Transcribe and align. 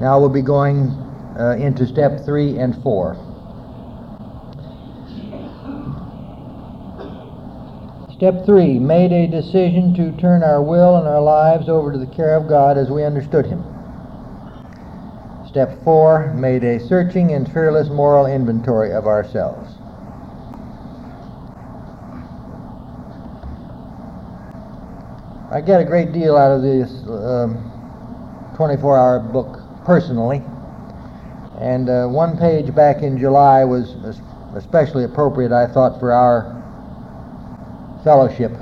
Now 0.00 0.18
we'll 0.18 0.30
be 0.30 0.40
going 0.40 0.88
uh, 1.38 1.56
into 1.60 1.86
step 1.86 2.24
three 2.24 2.56
and 2.56 2.74
four. 2.82 3.16
Step 8.16 8.46
three 8.46 8.78
made 8.78 9.12
a 9.12 9.26
decision 9.26 9.94
to 9.94 10.12
turn 10.20 10.42
our 10.42 10.62
will 10.62 10.96
and 10.96 11.06
our 11.06 11.20
lives 11.20 11.68
over 11.68 11.92
to 11.92 11.98
the 11.98 12.06
care 12.06 12.34
of 12.34 12.48
God 12.48 12.78
as 12.78 12.90
we 12.90 13.04
understood 13.04 13.44
Him. 13.44 13.62
Step 15.46 15.82
four 15.84 16.32
made 16.34 16.64
a 16.64 16.80
searching 16.86 17.32
and 17.32 17.50
fearless 17.52 17.88
moral 17.88 18.24
inventory 18.24 18.92
of 18.92 19.06
ourselves. 19.06 19.70
I 25.50 25.60
get 25.60 25.80
a 25.80 25.84
great 25.84 26.12
deal 26.12 26.36
out 26.36 26.52
of 26.52 26.62
this 26.62 26.90
um, 27.08 28.52
24 28.56 28.98
hour 28.98 29.18
book 29.18 29.59
personally. 29.84 30.42
And 31.60 31.88
uh, 31.88 32.06
one 32.06 32.38
page 32.38 32.74
back 32.74 33.02
in 33.02 33.18
July 33.18 33.64
was 33.64 33.94
especially 34.54 35.04
appropriate, 35.04 35.52
I 35.52 35.66
thought, 35.66 36.00
for 36.00 36.12
our 36.12 36.56
fellowship. 38.02 38.52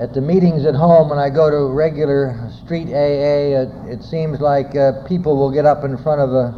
At 0.00 0.14
the 0.14 0.20
meetings 0.20 0.64
at 0.64 0.74
home, 0.74 1.10
when 1.10 1.18
I 1.18 1.30
go 1.30 1.50
to 1.50 1.72
regular 1.72 2.50
street 2.64 2.88
AA, 2.88 3.62
it, 3.62 3.68
it 3.86 4.02
seems 4.02 4.40
like 4.40 4.76
uh, 4.76 5.04
people 5.06 5.36
will 5.36 5.50
get 5.50 5.66
up 5.66 5.84
in 5.84 5.96
front 5.96 6.20
of 6.20 6.32
a 6.32 6.54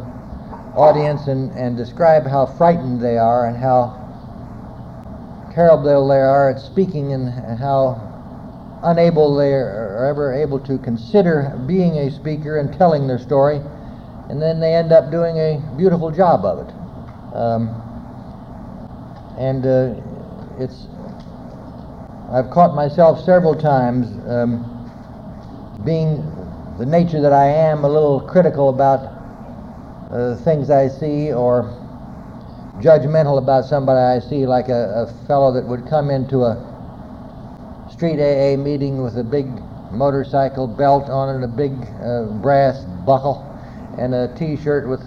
audience 0.75 1.27
and, 1.27 1.51
and 1.51 1.75
describe 1.75 2.25
how 2.25 2.45
frightened 2.45 3.01
they 3.01 3.17
are 3.17 3.45
and 3.47 3.57
how 3.57 3.97
terrible 5.53 6.07
they 6.07 6.15
are 6.15 6.49
at 6.49 6.59
speaking 6.59 7.13
and 7.13 7.59
how 7.59 8.10
unable 8.83 9.35
they 9.35 9.53
are 9.53 10.05
ever 10.09 10.33
able 10.33 10.59
to 10.59 10.77
consider 10.79 11.57
being 11.67 11.97
a 11.97 12.11
speaker 12.11 12.59
and 12.59 12.73
telling 12.77 13.07
their 13.07 13.19
story, 13.19 13.61
and 14.29 14.41
then 14.41 14.59
they 14.59 14.73
end 14.73 14.91
up 14.91 15.11
doing 15.11 15.37
a 15.37 15.73
beautiful 15.77 16.11
job 16.11 16.45
of 16.45 16.67
it. 16.67 16.73
Um, 17.35 17.69
and 19.37 19.65
uh, 19.65 19.95
it's 20.59 20.87
I've 22.31 22.49
caught 22.49 22.73
myself 22.75 23.23
several 23.25 23.55
times 23.55 24.07
um, 24.27 24.63
being 25.83 26.23
the 26.77 26.85
nature 26.85 27.21
that 27.21 27.33
I 27.33 27.47
am 27.47 27.83
a 27.83 27.89
little 27.89 28.21
critical 28.21 28.69
about 28.69 28.99
uh, 30.11 30.35
things 30.37 30.69
I 30.69 30.87
see 30.87 31.33
or 31.33 31.63
judgmental 32.79 33.37
about 33.37 33.65
somebody 33.65 33.99
I 33.99 34.25
see, 34.25 34.45
like 34.45 34.69
a, 34.69 35.07
a 35.07 35.27
fellow 35.27 35.51
that 35.51 35.65
would 35.65 35.85
come 35.87 36.09
into 36.09 36.43
a 36.43 36.70
street 38.01 38.19
AA 38.19 38.57
meeting 38.57 39.03
with 39.03 39.15
a 39.19 39.23
big 39.23 39.45
motorcycle 39.91 40.65
belt 40.65 41.07
on 41.07 41.35
and 41.35 41.43
a 41.43 41.47
big 41.47 41.71
uh, 42.01 42.25
brass 42.41 42.83
buckle, 43.05 43.45
and 43.99 44.15
a 44.15 44.33
T-shirt 44.33 44.89
with 44.89 45.01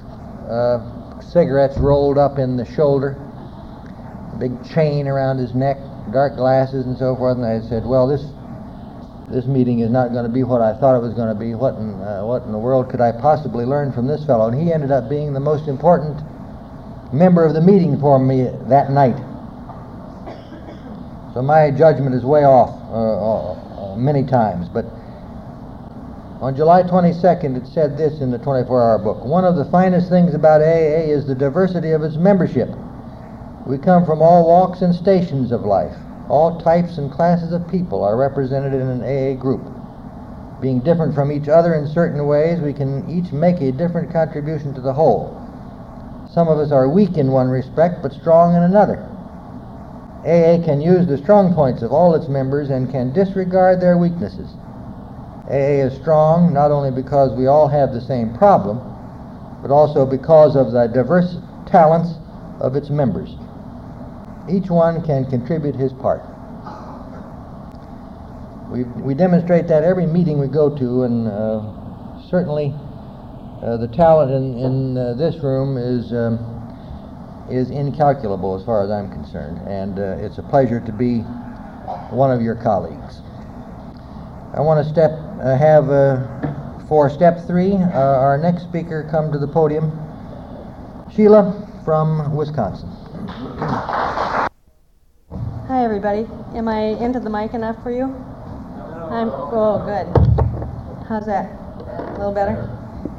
uh, 0.48 1.20
cigarettes 1.20 1.77
rolled 1.77 2.19
up 2.19 2.39
in 2.39 2.56
the 2.56 2.64
shoulder, 2.64 3.19
a 4.33 4.36
big 4.39 4.53
chain 4.70 5.09
around 5.09 5.39
his 5.39 5.56
neck, 5.56 5.77
dark 6.12 6.36
glasses, 6.36 6.86
and 6.86 6.97
so 6.97 7.17
forth. 7.17 7.36
And 7.36 7.45
I 7.45 7.69
said, 7.69 7.84
"Well, 7.84 8.06
this 8.06 8.23
this 9.29 9.47
meeting 9.47 9.81
is 9.81 9.91
not 9.91 10.12
going 10.12 10.25
to 10.25 10.31
be 10.31 10.45
what 10.45 10.62
I 10.62 10.79
thought 10.79 10.95
it 10.95 11.03
was 11.03 11.14
going 11.14 11.34
to 11.34 11.34
be. 11.34 11.56
What 11.56 11.75
in 11.75 12.01
uh, 12.01 12.23
what 12.23 12.45
in 12.45 12.53
the 12.53 12.58
world 12.58 12.91
could 12.91 13.01
I 13.01 13.11
possibly 13.11 13.64
learn 13.64 13.91
from 13.91 14.06
this 14.06 14.25
fellow?" 14.25 14.47
And 14.47 14.62
he 14.62 14.73
ended 14.73 14.92
up 14.92 15.08
being 15.08 15.33
the 15.33 15.41
most 15.41 15.67
important 15.67 16.23
member 17.12 17.45
of 17.45 17.55
the 17.55 17.61
meeting 17.61 17.98
for 17.98 18.20
me 18.20 18.45
that 18.69 18.92
night. 18.92 19.19
So 21.34 21.42
my 21.42 21.73
judgment 21.73 22.14
is 22.14 22.25
way 22.25 22.45
off 22.45 22.83
uh, 22.95 22.97
uh, 22.97 23.53
uh, 23.92 23.97
many 23.97 24.23
times. 24.25 24.69
But 24.69 24.87
on 26.41 26.55
July 26.55 26.84
22nd, 26.84 27.56
it 27.56 27.67
said 27.67 27.98
this 27.98 28.20
in 28.20 28.31
the 28.31 28.39
24 28.39 28.70
hour 28.70 28.98
book 28.98 29.25
One 29.25 29.45
of 29.45 29.56
the 29.56 29.64
finest 29.64 30.09
things 30.09 30.33
about 30.33 30.61
AA 30.61 31.03
is 31.11 31.27
the 31.27 31.34
diversity 31.34 31.91
of 31.91 32.05
its 32.05 32.14
membership. 32.14 32.69
We 33.67 33.78
come 33.78 34.06
from 34.06 34.23
all 34.23 34.47
walks 34.47 34.83
and 34.83 34.95
stations 34.95 35.51
of 35.51 35.63
life. 35.63 35.96
All 36.29 36.61
types 36.61 36.98
and 36.98 37.11
classes 37.11 37.52
of 37.52 37.67
people 37.68 38.05
are 38.05 38.17
represented 38.17 38.74
in 38.74 38.86
an 38.86 39.02
AA 39.02 39.41
group. 39.41 39.67
Being 40.61 40.79
different 40.79 41.17
from 41.17 41.33
each 41.33 41.48
other 41.48 41.74
in 41.74 41.89
certain 41.89 42.24
ways, 42.29 42.61
we 42.61 42.73
can 42.73 43.11
each 43.11 43.33
make 43.33 43.61
a 43.61 43.73
different 43.73 44.13
contribution 44.13 44.73
to 44.74 44.80
the 44.80 44.92
whole. 44.92 45.35
Some 46.33 46.47
of 46.47 46.58
us 46.58 46.70
are 46.70 46.89
weak 46.89 47.17
in 47.17 47.33
one 47.33 47.48
respect, 47.48 48.02
but 48.02 48.13
strong 48.13 48.55
in 48.55 48.63
another. 48.63 49.02
AA 50.24 50.57
can 50.64 50.80
use 50.80 51.07
the 51.07 51.18
strong 51.18 51.52
points 51.55 51.83
of 51.83 51.92
all 51.92 52.14
its 52.14 52.29
members 52.29 52.70
and 52.70 52.90
can 52.90 53.12
disregard 53.12 53.79
their 53.79 53.98
weaknesses. 53.98 54.55
AA 55.48 55.85
is 55.85 55.95
strong 56.01 56.55
not 56.55 56.70
only 56.70 56.90
because 56.90 57.36
we 57.36 57.46
all 57.46 57.68
have 57.68 57.92
the 57.92 58.01
same 58.01 58.33
problem, 58.33 58.79
but 59.61 59.70
also 59.70 60.07
because 60.07 60.57
of 60.57 60.73
the 60.73 60.86
diverse 60.86 61.36
talents 61.67 62.17
of 62.61 62.74
its 62.74 62.89
members. 62.89 63.36
Each 64.48 64.70
one 64.70 65.05
can 65.05 65.29
contribute 65.29 65.74
his 65.74 65.92
part. 65.92 66.23
We, 68.73 68.85
we 69.05 69.12
demonstrate 69.12 69.68
that 69.68 69.85
every 69.85 70.06
meeting 70.06 70.41
we 70.41 70.48
go 70.48 70.74
to, 70.74 71.02
and 71.02 71.29
uh, 71.29 72.23
certainly 72.30 72.73
uh, 73.62 73.77
the 73.77 73.89
talent 73.89 74.33
in, 74.33 74.58
in 74.58 74.96
uh, 74.96 75.14
this 75.14 75.36
room 75.42 75.77
is. 75.77 76.14
Um, 76.14 76.54
is 77.50 77.70
incalculable 77.70 78.55
as 78.55 78.64
far 78.64 78.82
as 78.82 78.90
I'm 78.90 79.10
concerned, 79.10 79.58
and 79.68 79.98
uh, 79.98 80.24
it's 80.24 80.38
a 80.38 80.42
pleasure 80.42 80.80
to 80.80 80.92
be 80.92 81.18
one 82.10 82.30
of 82.30 82.40
your 82.40 82.55
colleagues. 82.55 83.20
I 84.55 84.60
want 84.60 84.84
to 84.84 84.90
step 84.90 85.10
uh, 85.42 85.56
have 85.56 85.90
uh, 85.90 86.86
for 86.88 87.10
step 87.10 87.46
three 87.46 87.72
uh, 87.72 87.98
our 87.98 88.38
next 88.38 88.62
speaker 88.62 89.06
come 89.10 89.32
to 89.32 89.38
the 89.38 89.48
podium, 89.48 89.92
Sheila 91.14 91.82
from 91.84 92.34
Wisconsin. 92.34 92.88
Hi 95.66 95.84
everybody. 95.84 96.26
Am 96.55 96.68
I 96.68 96.96
into 97.02 97.20
the 97.20 97.30
mic 97.30 97.52
enough 97.52 97.82
for 97.82 97.90
you? 97.90 98.05
I'm 99.11 99.28
oh 99.30 99.82
good. 99.84 100.06
How's 101.08 101.26
that? 101.26 101.50
A 101.50 102.16
little 102.16 102.32
better? 102.32 102.70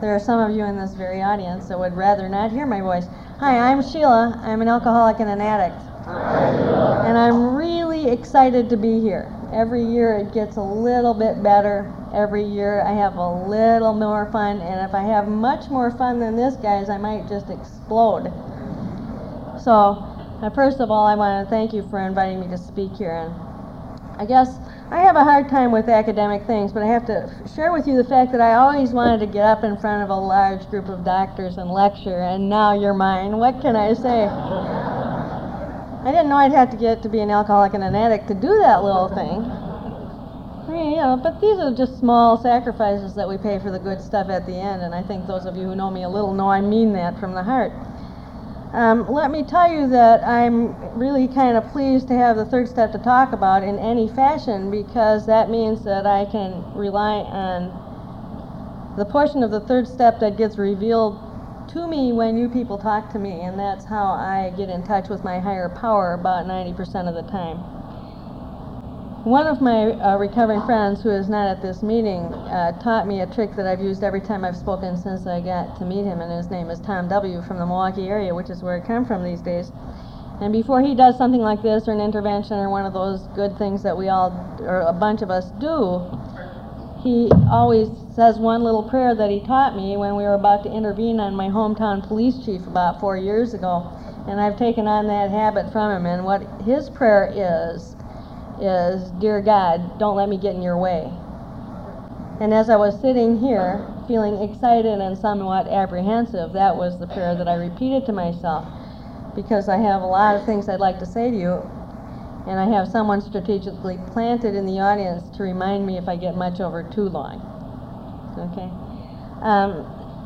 There 0.02 0.16
are 0.16 0.20
some 0.20 0.40
of 0.40 0.56
you 0.56 0.64
in 0.64 0.76
this 0.76 0.94
very 0.94 1.22
audience 1.22 1.68
that 1.68 1.78
would 1.78 1.96
rather 1.96 2.28
not 2.28 2.52
hear 2.52 2.66
my 2.66 2.82
voice. 2.82 3.06
Hi, 3.38 3.60
I'm 3.60 3.84
Sheila. 3.84 4.40
I'm 4.46 4.62
an 4.62 4.70
alcoholic 4.70 5.20
and 5.20 5.30
an 5.30 5.42
addict. 5.42 5.76
And 6.08 7.18
I'm 7.18 7.54
really 7.54 8.10
excited 8.10 8.70
to 8.70 8.78
be 8.78 9.02
here. 9.02 9.30
Every 9.52 9.84
year 9.84 10.16
it 10.20 10.34
gets 10.34 10.56
a 10.56 10.62
little 10.62 11.14
bit 11.14 11.44
better. 11.44 11.94
Every 12.14 12.46
year 12.46 12.82
I 12.84 12.94
have 12.94 13.18
a 13.18 13.30
little 13.46 13.94
more 13.94 14.32
fun. 14.32 14.62
And 14.62 14.88
if 14.88 14.96
I 14.96 15.02
have 15.02 15.28
much 15.28 15.70
more 15.70 15.92
fun 15.92 16.22
than 16.22 16.38
this, 16.38 16.56
guys, 16.56 16.88
I 16.88 16.98
might 16.98 17.28
just 17.28 17.50
explode. 17.50 18.32
So, 19.62 20.02
first 20.56 20.80
of 20.80 20.90
all, 20.90 21.06
I 21.06 21.16
want 21.16 21.46
to 21.46 21.50
thank 21.50 21.74
you 21.74 21.86
for 21.90 22.00
inviting 22.00 22.40
me 22.40 22.48
to 22.48 22.58
speak 22.58 22.94
here. 22.94 23.18
And 23.18 23.36
I 24.18 24.26
guess 24.26 24.56
I 24.92 25.02
have 25.02 25.16
a 25.16 25.24
hard 25.24 25.50
time 25.50 25.72
with 25.72 25.90
academic 25.90 26.46
things, 26.46 26.72
but 26.72 26.84
I 26.84 26.86
have 26.86 27.08
to 27.08 27.32
share 27.56 27.74
with 27.74 27.88
you 27.88 27.98
the 27.98 28.04
fact 28.04 28.32
that 28.34 28.42
I 28.42 28.54
always 28.54 28.92
wanted 28.92 29.20
to 29.22 29.26
get 29.26 29.44
up 29.44 29.64
in 29.64 29.78
front 29.78 30.04
of 30.04 30.12
a 30.12 30.16
large 30.16 30.70
group 30.70 30.90
of 30.90 31.04
doctors 31.04 31.58
and 31.58 31.72
lecture, 31.72 32.22
and 32.22 32.48
now 32.48 32.74
you're 32.74 32.94
mine. 32.94 33.38
What 33.38 33.62
can 33.62 33.76
I 33.76 33.96
say? 33.96 34.26
I 36.06 36.12
didn't 36.12 36.30
know 36.30 36.36
I'd 36.38 36.52
have 36.52 36.70
to 36.70 36.78
get 36.78 37.02
to 37.02 37.10
be 37.10 37.20
an 37.20 37.32
alcoholic 37.32 37.74
and 37.74 37.84
an 37.84 37.96
addict 37.96 38.28
to 38.28 38.36
do 38.36 38.60
that 38.62 38.84
little 38.84 39.10
thing. 39.10 39.42
I 40.68 40.72
mean, 40.72 40.92
you 40.92 40.98
know, 40.98 41.18
but 41.18 41.42
these 41.42 41.58
are 41.58 41.74
just 41.74 41.98
small 41.98 42.38
sacrifices 42.38 43.16
that 43.16 43.28
we 43.28 43.40
pay 43.40 43.58
for 43.58 43.72
the 43.72 43.80
good 43.80 44.00
stuff 44.02 44.30
at 44.30 44.46
the 44.46 44.54
end, 44.54 44.84
and 44.84 44.94
I 44.94 45.02
think 45.02 45.26
those 45.26 45.48
of 45.48 45.56
you 45.56 45.64
who 45.64 45.76
know 45.76 45.90
me 45.90 46.04
a 46.04 46.10
little 46.10 46.34
know 46.36 46.50
I 46.50 46.62
mean 46.62 46.94
that 46.94 47.20
from 47.20 47.34
the 47.34 47.44
heart. 47.44 47.72
Um, 48.76 49.10
let 49.10 49.32
me 49.32 49.42
tell 49.42 49.72
you 49.72 49.88
that 49.92 50.28
I'm 50.28 50.76
really 51.00 51.30
kind 51.30 51.56
of 51.56 51.66
pleased 51.72 52.10
to 52.10 52.14
have 52.14 52.36
the 52.36 52.44
third 52.44 52.68
step 52.68 52.92
to 52.92 52.98
talk 52.98 53.32
about 53.32 53.64
in 53.64 53.80
any 53.80 54.10
fashion 54.10 54.70
because 54.70 55.26
that 55.28 55.50
means 55.50 55.86
that 55.86 56.06
I 56.06 56.26
can 56.26 56.62
rely 56.76 57.20
on 57.24 57.72
the 58.98 59.06
portion 59.06 59.44
of 59.44 59.52
the 59.52 59.62
third 59.62 59.88
step 59.88 60.20
that 60.20 60.36
gets 60.36 60.58
revealed 60.58 61.18
to 61.70 61.88
me 61.88 62.12
when 62.12 62.36
you 62.36 62.50
people 62.50 62.78
talk 62.78 63.14
to 63.14 63.20
me, 63.20 63.44
and 63.44 63.58
that's 63.58 63.86
how 63.86 64.08
I 64.12 64.54
get 64.58 64.68
in 64.70 64.84
touch 64.84 65.08
with 65.08 65.24
my 65.24 65.40
higher 65.40 65.70
power 65.70 66.12
about 66.12 66.46
90% 66.46 67.08
of 67.08 67.16
the 67.16 67.24
time. 67.32 67.75
One 69.26 69.48
of 69.48 69.60
my 69.60 69.90
uh, 69.94 70.18
recovering 70.18 70.62
friends, 70.68 71.02
who 71.02 71.10
is 71.10 71.28
not 71.30 71.48
at 71.48 71.60
this 71.60 71.82
meeting, 71.82 72.32
uh, 72.46 72.80
taught 72.80 73.08
me 73.08 73.22
a 73.22 73.26
trick 73.26 73.56
that 73.56 73.66
I've 73.66 73.82
used 73.82 74.04
every 74.04 74.22
time 74.22 74.46
I've 74.46 74.56
spoken 74.56 74.96
since 74.96 75.26
I 75.26 75.42
got 75.42 75.80
to 75.80 75.84
meet 75.84 76.06
him, 76.06 76.22
and 76.22 76.32
his 76.32 76.52
name 76.52 76.70
is 76.70 76.80
Tom 76.80 77.08
W. 77.08 77.42
from 77.42 77.58
the 77.58 77.66
Milwaukee 77.66 78.08
area, 78.08 78.36
which 78.36 78.52
is 78.52 78.62
where 78.62 78.80
I 78.80 78.86
come 78.86 79.04
from 79.04 79.24
these 79.24 79.42
days. 79.42 79.72
And 80.42 80.54
before 80.54 80.80
he 80.84 80.94
does 80.94 81.18
something 81.18 81.42
like 81.42 81.64
this, 81.64 81.88
or 81.88 81.94
an 81.94 82.02
intervention, 82.02 82.58
or 82.58 82.70
one 82.70 82.86
of 82.86 82.94
those 82.94 83.22
good 83.34 83.58
things 83.58 83.82
that 83.82 83.98
we 83.98 84.10
all, 84.10 84.30
or 84.60 84.82
a 84.82 84.94
bunch 84.94 85.24
of 85.24 85.32
us 85.32 85.50
do, 85.60 86.06
he 87.02 87.32
always 87.50 87.90
says 88.14 88.38
one 88.38 88.62
little 88.62 88.84
prayer 88.84 89.16
that 89.16 89.32
he 89.32 89.40
taught 89.40 89.76
me 89.76 89.98
when 89.98 90.16
we 90.16 90.22
were 90.22 90.36
about 90.36 90.62
to 90.66 90.72
intervene 90.72 91.20
on 91.20 91.34
my 91.34 91.48
hometown 91.48 92.08
police 92.08 92.46
chief 92.46 92.62
about 92.68 93.00
four 93.00 93.18
years 93.18 93.56
ago. 93.56 93.92
And 94.28 94.40
I've 94.40 94.60
taken 94.60 94.88
on 94.88 95.08
that 95.08 95.32
habit 95.32 95.72
from 95.72 95.90
him. 95.90 96.06
And 96.06 96.26
what 96.26 96.44
his 96.62 96.92
prayer 96.92 97.34
is, 97.34 97.95
is, 98.62 99.12
Dear 99.22 99.42
God, 99.42 100.00
don't 100.00 100.16
let 100.16 100.30
me 100.30 100.38
get 100.38 100.56
in 100.56 100.62
your 100.62 100.78
way. 100.78 101.12
And 102.40 102.54
as 102.54 102.70
I 102.70 102.76
was 102.76 103.00
sitting 103.02 103.40
here, 103.40 103.88
feeling 104.08 104.42
excited 104.44 105.00
and 105.00 105.18
somewhat 105.18 105.68
apprehensive, 105.68 106.54
that 106.54 106.76
was 106.76 107.00
the 107.00 107.08
prayer 107.08 107.36
that 107.36 107.48
I 107.48 107.56
repeated 107.56 108.06
to 108.08 108.14
myself 108.14 108.68
because 109.36 109.70
I 109.70 109.78
have 109.78 110.02
a 110.02 110.06
lot 110.06 110.36
of 110.36 110.46
things 110.46 110.70
I'd 110.70 110.80
like 110.80 111.00
to 111.00 111.06
say 111.06 111.32
to 111.32 111.38
you, 111.38 111.62
and 112.48 112.60
I 112.60 112.66
have 112.76 112.88
someone 112.88 113.22
strategically 113.22 113.98
planted 114.12 114.56
in 114.56 114.66
the 114.66 114.80
audience 114.80 115.24
to 115.38 115.44
remind 115.44 115.86
me 115.86 115.98
if 115.98 116.08
I 116.08 116.16
get 116.16 116.36
much 116.36 116.60
over 116.60 116.84
too 116.84 117.10
long. 117.10 117.40
Okay? 118.38 118.70
Um, 119.44 119.84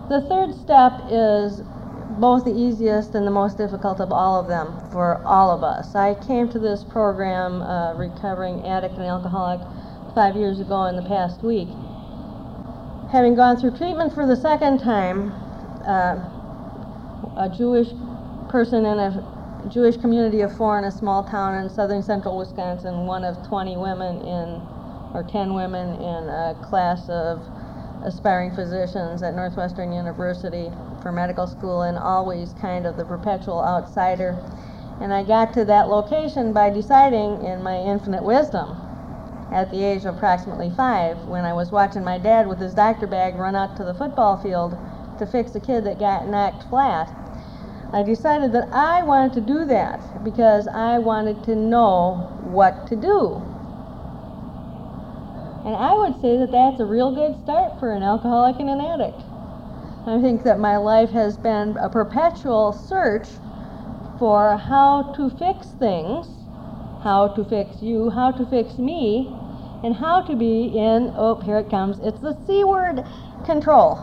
the 0.10 0.22
third 0.30 0.54
step 0.56 0.94
is 1.10 1.62
both 2.20 2.44
the 2.44 2.54
easiest 2.54 3.16
and 3.16 3.26
the 3.26 3.32
most 3.32 3.58
difficult 3.58 4.02
of 4.02 4.12
all 4.12 4.40
of 4.40 4.48
them 4.48 4.76
for 4.92 5.22
all 5.26 5.52
of 5.52 5.64
us. 5.64 5.96
I 5.96 6.16
came 6.28 6.50
to 6.50 6.60
this 6.60 6.84
program, 6.84 7.62
uh, 7.62 7.94
Recovering 7.96 8.66
Addict 8.66 8.96
and 8.96 9.04
Alcoholic, 9.04 9.62
five 10.14 10.36
years 10.36 10.60
ago 10.60 10.86
in 10.86 10.96
the 10.96 11.02
past 11.04 11.44
week. 11.44 11.70
Having 13.12 13.36
gone 13.36 13.58
through 13.58 13.78
treatment 13.78 14.14
for 14.14 14.28
the 14.28 14.36
second 14.36 14.80
time, 14.80 15.32
uh, 15.88 16.20
a 17.38 17.50
Jewish 17.50 17.90
person 18.50 18.86
in 18.86 19.00
a 19.00 19.70
Jewish 19.70 19.98
community 19.98 20.42
of 20.42 20.56
four 20.58 20.78
in 20.78 20.84
a 20.84 20.92
small 20.92 21.24
town 21.24 21.64
in 21.64 21.70
southern 21.70 22.04
central 22.04 22.38
Wisconsin, 22.38 23.06
one 23.06 23.24
of 23.24 23.48
20 23.48 23.78
women 23.78 24.18
in, 24.22 24.62
or 25.14 25.26
10 25.30 25.54
women 25.54 25.96
in 25.96 26.30
a 26.30 26.56
class 26.64 27.08
of 27.10 27.42
aspiring 28.04 28.54
physicians 28.54 29.22
at 29.24 29.36
Northwestern 29.36 29.92
University 29.92 30.72
for 31.02 31.12
medical 31.12 31.48
school, 31.48 31.82
and 31.82 31.98
always 31.98 32.54
kind 32.54 32.86
of 32.86 32.98
the 32.98 33.06
perpetual 33.06 33.62
outsider. 33.62 34.38
And 35.02 35.14
I 35.14 35.24
got 35.24 35.54
to 35.54 35.66
that 35.66 35.90
location 35.90 36.54
by 36.54 36.70
deciding, 36.70 37.44
in 37.44 37.64
my 37.64 37.78
infinite 37.78 38.24
wisdom, 38.24 38.78
at 39.52 39.72
the 39.72 39.84
age 39.84 40.06
of 40.06 40.18
approximately 40.18 40.70
five, 40.70 41.18
when 41.28 41.46
I 41.46 41.54
was 41.54 41.72
watching 41.72 42.04
my 42.04 42.18
dad 42.18 42.48
with 42.48 42.60
his 42.60 42.74
doctor 42.74 43.08
bag 43.08 43.36
run 43.36 43.56
out 43.56 43.76
to 43.78 43.84
the 43.84 43.94
football 43.94 44.38
field 44.38 44.78
to 45.18 45.26
fix 45.26 45.56
a 45.56 45.60
kid 45.60 45.84
that 45.86 46.00
got 46.00 46.28
knocked 46.28 46.64
flat. 46.70 47.12
I 47.92 48.04
decided 48.04 48.52
that 48.52 48.70
I 48.72 49.02
wanted 49.04 49.34
to 49.34 49.42
do 49.42 49.66
that 49.66 50.24
because 50.24 50.68
I 50.68 51.00
wanted 51.00 51.44
to 51.46 51.56
know 51.56 52.32
what 52.44 52.86
to 52.88 52.96
do. 52.96 53.42
And 55.70 55.78
I 55.78 55.94
would 55.94 56.20
say 56.20 56.36
that 56.38 56.52
that's 56.52 56.80
a 56.80 56.86
real 56.86 57.14
good 57.14 57.40
start 57.44 57.80
for 57.80 57.94
an 57.94 58.02
alcoholic 58.02 58.60
and 58.60 58.72
an 58.72 58.82
addict. 58.82 59.22
I 60.08 60.20
think 60.20 60.42
that 60.42 60.58
my 60.58 60.78
life 60.78 61.12
has 61.12 61.38
been 61.38 61.78
a 61.78 61.88
perpetual 61.88 62.74
search 62.74 63.28
for 64.18 64.58
how 64.58 65.14
to 65.16 65.30
fix 65.30 65.68
things, 65.78 66.26
how 67.04 67.28
to 67.36 67.46
fix 67.46 67.84
you, 67.84 68.10
how 68.10 68.32
to 68.32 68.48
fix 68.48 68.80
me, 68.80 69.32
and 69.84 69.96
how 69.96 70.24
to 70.24 70.36
be 70.36 70.76
in, 70.76 71.14
oh, 71.16 71.40
here 71.46 71.60
it 71.60 71.70
comes, 71.70 72.00
it's 72.00 72.20
the 72.20 72.36
C 72.48 72.64
word, 72.64 73.06
control. 73.46 74.00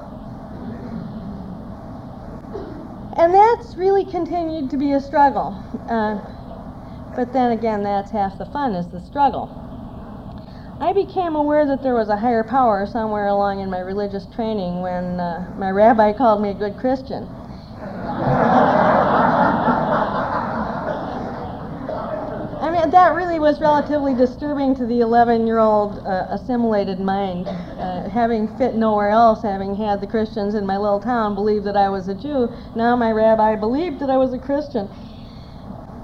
And 3.17 3.35
that's 3.35 3.77
really 3.77 4.05
continued 4.05 4.71
to 4.71 4.77
be 4.77 4.93
a 4.93 5.01
struggle. 5.01 5.61
Uh, 5.89 6.21
but 7.17 7.33
then 7.33 7.51
again, 7.51 7.83
that's 7.83 8.13
half 8.13 8.39
the 8.39 8.47
fun, 8.47 8.77
is 8.77 8.87
the 8.87 9.01
struggle. 9.01 9.66
I 10.79 10.93
became 10.93 11.37
aware 11.37 11.67
that 11.67 11.83
there 11.83 11.95
was 11.95 12.11
a 12.11 12.17
higher 12.19 12.45
power 12.45 12.87
somewhere 12.87 13.29
along 13.29 13.61
in 13.61 13.71
my 13.71 13.81
religious 13.81 14.27
training 14.27 14.83
when 14.83 15.19
uh, 15.19 15.55
my 15.59 15.71
rabbi 15.71 16.13
called 16.13 16.43
me 16.43 16.51
a 16.51 16.55
good 16.55 16.77
Christian. 16.77 17.27
I 22.61 22.71
mean, 22.71 22.91
that 22.91 23.15
really 23.15 23.39
was 23.39 23.59
relatively 23.59 24.15
disturbing 24.15 24.75
to 24.75 24.85
the 24.85 25.01
11 25.01 25.47
year 25.47 25.61
old 25.61 25.99
uh, 26.01 26.27
assimilated 26.29 27.01
mind. 27.01 27.49
Uh, 27.49 28.11
having 28.11 28.47
fit 28.59 28.75
nowhere 28.75 29.09
else, 29.09 29.43
having 29.43 29.75
had 29.75 30.03
the 30.03 30.07
Christians 30.07 30.55
in 30.55 30.67
my 30.67 30.77
little 30.77 31.01
town 31.01 31.35
believe 31.35 31.65
that 31.65 31.77
I 31.77 31.89
was 31.89 32.09
a 32.09 32.15
Jew, 32.15 32.53
now 32.75 32.95
my 32.97 33.13
rabbi 33.13 33.57
believed 33.57 33.99
that 34.01 34.11
I 34.11 34.19
was 34.19 34.35
a 34.35 34.39
Christian. 34.39 34.91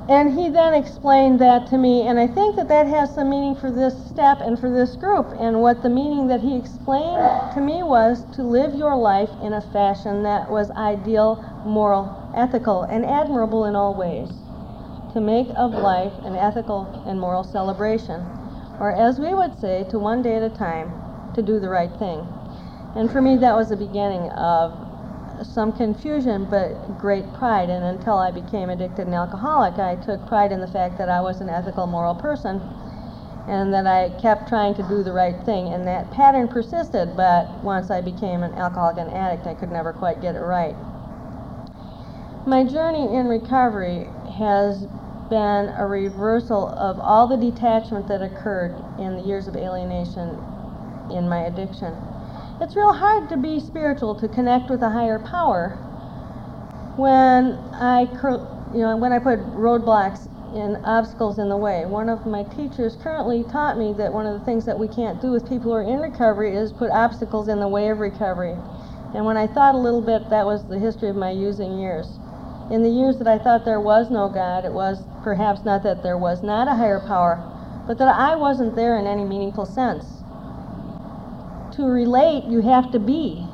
And 0.09 0.37
he 0.37 0.49
then 0.51 0.75
explained 0.75 1.41
that 1.41 1.69
to 1.69 1.79
me, 1.79 2.07
and 2.07 2.19
I 2.19 2.27
think 2.27 2.57
that 2.57 2.69
that 2.69 2.87
has 2.87 3.15
some 3.15 3.31
meaning 3.31 3.55
for 3.55 3.71
this 3.71 3.95
step 4.09 4.41
and 4.41 4.59
for 4.59 4.69
this 4.69 4.97
group. 4.97 5.33
And 5.39 5.63
what 5.63 5.83
the 5.83 5.89
meaning 5.89 6.27
that 6.27 6.41
he 6.41 6.57
explained 6.57 7.55
to 7.55 7.61
me 7.61 7.83
was 7.83 8.25
to 8.35 8.43
live 8.43 8.75
your 8.75 8.97
life 8.97 9.31
in 9.43 9.53
a 9.53 9.61
fashion 9.61 10.25
that 10.25 10.51
was 10.51 10.71
ideal, 10.73 11.43
moral, 11.65 12.33
ethical, 12.35 12.83
and 12.83 13.07
admirable 13.07 13.65
in 13.65 13.77
all 13.77 13.95
ways 13.95 14.29
to 15.13 15.21
make 15.21 15.49
of 15.57 15.73
life 15.73 16.13
an 16.25 16.35
ethical 16.35 17.05
and 17.07 17.21
moral 17.21 17.45
celebration, 17.45 18.21
or 18.81 18.95
as 18.95 19.19
we 19.21 19.35
would 19.35 19.59
say, 19.61 19.85
to 19.91 19.99
one 19.99 20.23
day 20.23 20.37
at 20.37 20.43
a 20.43 20.51
time, 20.51 20.91
to 21.35 21.43
do 21.43 21.61
the 21.61 21.69
right 21.69 21.93
thing. 21.99 22.27
And 22.97 23.11
for 23.11 23.21
me, 23.21 23.37
that 23.39 23.55
was 23.55 23.69
the 23.69 23.77
beginning 23.77 24.31
of 24.31 24.92
some 25.43 25.73
confusion, 25.73 26.47
but 26.51 26.99
great 26.99 27.33
pride. 27.35 27.71
And 27.71 27.85
until 27.85 28.19
I 28.19 28.31
became 28.31 28.71
addicted 28.71 29.07
and 29.07 29.15
alcoholic, 29.15 29.79
I 29.79 29.97
took 29.97 30.27
pride 30.27 30.53
in 30.53 30.61
the 30.61 30.69
fact 30.69 30.99
that 30.99 31.09
I 31.09 31.21
was 31.21 31.41
an 31.41 31.49
ethical, 31.49 31.87
moral 31.87 32.15
person 32.15 32.61
and 33.49 33.75
that 33.75 33.87
I 33.87 34.11
kept 34.21 34.49
trying 34.49 34.75
to 34.75 34.83
do 34.85 35.03
the 35.03 35.13
right 35.13 35.35
thing. 35.45 35.73
And 35.73 35.87
that 35.87 36.11
pattern 36.13 36.49
persisted, 36.49 37.17
but 37.17 37.63
once 37.65 37.91
I 37.91 38.01
became 38.01 38.43
an 38.43 38.55
alcoholic 38.55 38.99
and 38.99 39.11
addict, 39.11 39.47
I 39.47 39.55
could 39.55 39.71
never 39.71 39.93
quite 39.93 40.21
get 40.21 40.37
it 40.37 40.41
right. 40.41 40.77
My 42.47 42.65
journey 42.65 43.15
in 43.15 43.27
recovery 43.27 44.07
has 44.39 44.87
been 45.31 45.73
a 45.77 45.87
reversal 45.87 46.69
of 46.69 46.99
all 47.01 47.27
the 47.27 47.37
detachment 47.37 48.07
that 48.09 48.23
occurred 48.23 48.75
in 48.99 49.17
the 49.17 49.23
years 49.23 49.49
of 49.49 49.57
alienation 49.57 50.39
in 51.11 51.29
my 51.29 51.47
addiction. 51.47 51.97
It's 52.63 52.77
real 52.77 52.93
hard 52.93 53.29
to 53.31 53.37
be 53.37 53.59
spiritual, 53.59 54.15
to 54.15 54.29
connect 54.29 54.71
with 54.71 54.83
a 54.83 54.91
higher 54.91 55.19
power 55.19 55.71
when 56.95 57.59
I, 57.75 58.03
you 58.73 58.83
know, 58.83 58.97
when 58.97 59.13
I 59.13 59.19
put 59.19 59.41
roadblocks 59.51 60.31
and 60.55 60.79
obstacles 60.87 61.41
in 61.41 61.49
the 61.49 61.57
way. 61.57 61.87
One 61.87 62.09
of 62.09 62.25
my 62.25 62.45
teachers 62.45 62.95
currently 63.03 63.43
taught 63.43 63.79
me 63.79 63.93
that 63.95 64.13
one 64.13 64.27
of 64.27 64.39
the 64.39 64.47
things 64.47 64.65
that 64.67 64.79
we 64.79 64.87
can't 64.87 65.21
do 65.21 65.33
with 65.33 65.49
people 65.49 65.73
who 65.73 65.73
are 65.73 65.83
in 65.83 65.99
recovery 65.99 66.55
is 66.55 66.73
put 66.73 66.93
obstacles 66.93 67.49
in 67.49 67.59
the 67.59 67.67
way 67.67 67.89
of 67.89 67.99
recovery. 67.99 68.55
And 69.13 69.27
when 69.27 69.37
I 69.37 69.49
thought 69.49 69.75
a 69.75 69.79
little 69.79 70.01
bit, 70.01 70.31
that 70.31 70.47
was 70.47 70.69
the 70.69 70.79
history 70.79 71.09
of 71.09 71.17
my 71.17 71.33
using 71.33 71.81
years. 71.81 72.07
In 72.71 72.85
the 72.85 72.91
years 72.91 73.19
that 73.19 73.27
I 73.27 73.39
thought 73.39 73.65
there 73.65 73.81
was 73.81 74.09
no 74.09 74.29
God, 74.29 74.65
it 74.65 74.73
was 74.73 75.03
perhaps 75.25 75.65
not 75.65 75.83
that 75.83 76.05
there 76.05 76.17
was 76.17 76.45
not 76.45 76.69
a 76.69 76.77
higher 76.77 77.01
power, 77.01 77.43
but 77.89 77.99
that 77.99 78.15
I 78.15 78.37
wasn't 78.37 78.77
there 78.77 78.97
in 78.97 79.09
any 79.09 79.25
meaningful 79.25 79.67
sense. 79.67 80.22
To 81.77 81.85
relate, 81.85 82.45
you 82.45 82.61
have 82.61 82.93
to 82.93 82.99
be. 82.99 83.47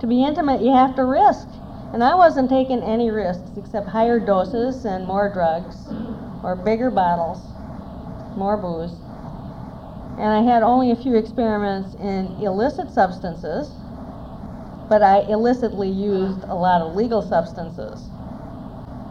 To 0.00 0.06
be 0.06 0.24
intimate, 0.24 0.62
you 0.62 0.72
have 0.72 0.94
to 0.96 1.04
risk. 1.04 1.48
And 1.92 2.04
I 2.04 2.14
wasn't 2.14 2.48
taking 2.48 2.82
any 2.82 3.10
risks 3.10 3.50
except 3.56 3.88
higher 3.88 4.20
doses 4.20 4.84
and 4.84 5.06
more 5.06 5.28
drugs, 5.28 5.76
or 6.44 6.54
bigger 6.54 6.90
bottles, 6.90 7.38
more 8.36 8.56
booze. 8.56 8.92
And 10.18 10.28
I 10.28 10.42
had 10.42 10.62
only 10.62 10.92
a 10.92 10.96
few 10.96 11.16
experiments 11.16 11.94
in 11.94 12.26
illicit 12.40 12.92
substances, 12.92 13.70
but 14.88 15.02
I 15.02 15.20
illicitly 15.28 15.90
used 15.90 16.44
a 16.44 16.54
lot 16.54 16.80
of 16.80 16.94
legal 16.94 17.22
substances 17.22 18.10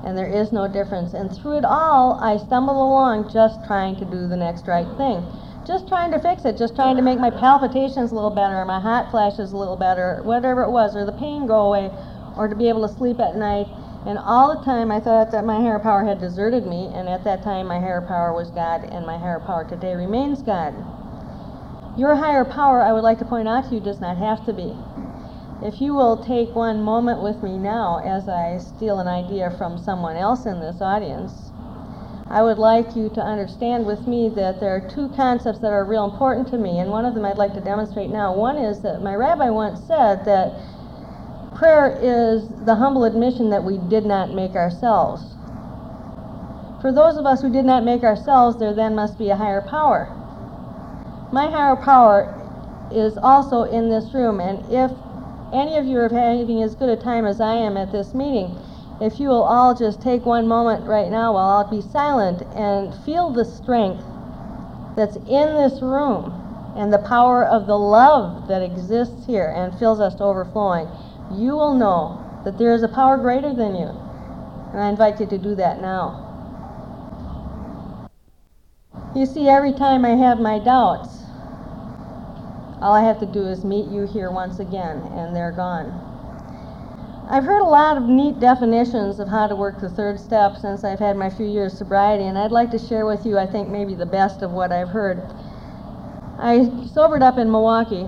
and 0.03 0.17
there 0.17 0.27
is 0.27 0.51
no 0.51 0.67
difference. 0.67 1.13
And 1.13 1.31
through 1.31 1.57
it 1.59 1.65
all, 1.65 2.19
I 2.21 2.37
stumbled 2.37 2.77
along 2.77 3.31
just 3.31 3.63
trying 3.65 3.95
to 3.97 4.05
do 4.05 4.27
the 4.27 4.37
next 4.37 4.67
right 4.67 4.87
thing. 4.97 5.23
Just 5.65 5.87
trying 5.87 6.11
to 6.11 6.19
fix 6.19 6.45
it, 6.45 6.57
just 6.57 6.75
trying 6.75 6.95
to 6.95 7.01
make 7.01 7.19
my 7.19 7.29
palpitations 7.29 8.11
a 8.11 8.15
little 8.15 8.29
better, 8.29 8.63
my 8.65 8.79
hot 8.79 9.11
flashes 9.11 9.51
a 9.51 9.57
little 9.57 9.75
better, 9.75 10.21
whatever 10.23 10.63
it 10.63 10.71
was, 10.71 10.95
or 10.95 11.05
the 11.05 11.11
pain 11.11 11.45
go 11.45 11.67
away, 11.67 11.91
or 12.37 12.47
to 12.47 12.55
be 12.55 12.69
able 12.69 12.87
to 12.87 12.93
sleep 12.93 13.19
at 13.19 13.35
night. 13.35 13.67
And 14.05 14.17
all 14.17 14.57
the 14.57 14.63
time 14.63 14.91
I 14.91 14.99
thought 14.99 15.31
that 15.31 15.45
my 15.45 15.57
higher 15.57 15.77
power 15.77 16.05
had 16.05 16.19
deserted 16.19 16.65
me, 16.65 16.89
and 16.93 17.09
at 17.09 17.23
that 17.25 17.43
time 17.43 17.67
my 17.67 17.79
higher 17.79 18.01
power 18.01 18.33
was 18.33 18.49
God, 18.49 18.83
and 18.85 19.05
my 19.05 19.17
higher 19.17 19.39
power 19.39 19.63
today 19.67 19.93
remains 19.95 20.41
God. 20.41 20.73
Your 21.97 22.15
higher 22.15 22.45
power, 22.45 22.81
I 22.81 22.93
would 22.93 23.03
like 23.03 23.19
to 23.19 23.25
point 23.25 23.47
out 23.49 23.67
to 23.69 23.75
you, 23.75 23.81
does 23.81 23.99
not 23.99 24.17
have 24.17 24.45
to 24.45 24.53
be. 24.53 24.73
If 25.61 25.81
you 25.81 25.93
will 25.93 26.15
take 26.15 26.55
one 26.55 26.81
moment 26.81 27.21
with 27.21 27.43
me 27.43 27.57
now 27.57 27.99
as 27.99 28.29
I 28.29 28.57
steal 28.59 28.99
an 28.99 29.07
idea 29.09 29.51
from 29.51 29.77
someone 29.77 30.15
else 30.15 30.45
in 30.45 30.61
this 30.61 30.79
audience, 30.79 31.48
I 32.31 32.43
would 32.43 32.59
like 32.59 32.95
you 32.95 33.09
to 33.15 33.21
understand 33.21 33.87
with 33.87 34.07
me 34.07 34.29
that 34.29 34.59
there 34.59 34.75
are 34.75 34.87
two 34.87 35.09
concepts 35.09 35.59
that 35.59 35.71
are 35.71 35.83
real 35.83 36.05
important 36.05 36.47
to 36.49 36.59
me, 36.59 36.77
and 36.77 36.91
one 36.91 37.03
of 37.03 37.15
them 37.15 37.25
I'd 37.25 37.39
like 37.39 37.55
to 37.55 37.61
demonstrate 37.61 38.11
now. 38.11 38.35
One 38.35 38.55
is 38.55 38.81
that 38.81 39.01
my 39.01 39.15
rabbi 39.15 39.49
once 39.49 39.81
said 39.81 40.25
that 40.25 40.53
prayer 41.55 41.97
is 41.99 42.47
the 42.65 42.75
humble 42.75 43.03
admission 43.03 43.49
that 43.49 43.63
we 43.63 43.79
did 43.89 44.05
not 44.05 44.33
make 44.33 44.51
ourselves. 44.51 45.23
For 46.81 46.91
those 46.91 47.17
of 47.17 47.25
us 47.25 47.41
who 47.41 47.51
did 47.51 47.65
not 47.65 47.83
make 47.83 48.03
ourselves, 48.03 48.59
there 48.59 48.73
then 48.73 48.93
must 48.93 49.17
be 49.17 49.31
a 49.31 49.35
higher 49.35 49.61
power. 49.61 50.07
My 51.31 51.49
higher 51.49 51.75
power 51.75 52.35
is 52.91 53.17
also 53.17 53.63
in 53.63 53.89
this 53.89 54.13
room, 54.13 54.39
and 54.39 54.59
if 54.71 54.91
any 55.51 55.77
of 55.77 55.85
you 55.85 55.97
are 55.99 56.09
having 56.09 56.61
as 56.61 56.75
good 56.75 56.89
a 56.89 56.95
time 56.95 57.25
as 57.25 57.41
I 57.41 57.55
am 57.55 57.75
at 57.75 57.91
this 57.91 58.13
meeting, 58.13 58.55
if 59.01 59.19
you 59.19 59.29
will 59.29 59.43
all 59.43 59.73
just 59.73 60.01
take 60.01 60.25
one 60.25 60.47
moment 60.47 60.85
right 60.85 61.09
now 61.09 61.33
while 61.33 61.49
I'll 61.49 61.69
be 61.69 61.81
silent 61.81 62.41
and 62.55 62.93
feel 63.05 63.29
the 63.29 63.45
strength 63.45 64.03
that's 64.95 65.15
in 65.15 65.55
this 65.55 65.81
room 65.81 66.33
and 66.75 66.91
the 66.91 66.99
power 66.99 67.45
of 67.45 67.65
the 67.65 67.77
love 67.77 68.47
that 68.47 68.61
exists 68.61 69.25
here 69.25 69.53
and 69.55 69.77
fills 69.79 69.99
us 69.99 70.15
to 70.15 70.23
overflowing, 70.23 70.87
you 71.31 71.55
will 71.55 71.75
know 71.75 72.41
that 72.43 72.57
there 72.57 72.73
is 72.73 72.83
a 72.83 72.87
power 72.87 73.17
greater 73.17 73.53
than 73.53 73.75
you. 73.75 73.87
And 74.71 74.79
I 74.79 74.89
invite 74.89 75.19
you 75.19 75.25
to 75.27 75.37
do 75.37 75.55
that 75.55 75.81
now. 75.81 76.25
You 79.15 79.25
see, 79.25 79.47
every 79.47 79.73
time 79.73 80.05
I 80.05 80.11
have 80.11 80.39
my 80.39 80.59
doubts, 80.59 81.23
all 82.81 82.93
I 82.93 83.03
have 83.03 83.19
to 83.19 83.25
do 83.25 83.45
is 83.47 83.63
meet 83.63 83.87
you 83.87 84.05
here 84.05 84.31
once 84.31 84.59
again, 84.59 84.97
and 85.13 85.35
they're 85.35 85.51
gone. 85.51 86.08
I've 87.31 87.43
heard 87.43 87.61
a 87.61 87.69
lot 87.69 87.95
of 87.95 88.09
neat 88.09 88.39
definitions 88.39 89.19
of 89.19 89.27
how 89.27 89.45
to 89.45 89.55
work 89.55 89.79
the 89.79 89.89
third 89.89 90.19
step 90.19 90.57
since 90.57 90.83
I've 90.83 90.97
had 90.97 91.15
my 91.15 91.29
few 91.29 91.45
years 91.45 91.77
sobriety, 91.77 92.23
and 92.23 92.35
I'd 92.35 92.51
like 92.51 92.71
to 92.71 92.79
share 92.79 93.05
with 93.05 93.23
you, 93.23 93.37
I 93.37 93.45
think, 93.45 93.69
maybe 93.69 93.93
the 93.93 94.07
best 94.07 94.41
of 94.41 94.49
what 94.49 94.71
I've 94.71 94.89
heard. 94.89 95.21
I 96.39 96.87
sobered 96.91 97.21
up 97.21 97.37
in 97.37 97.51
Milwaukee. 97.51 98.07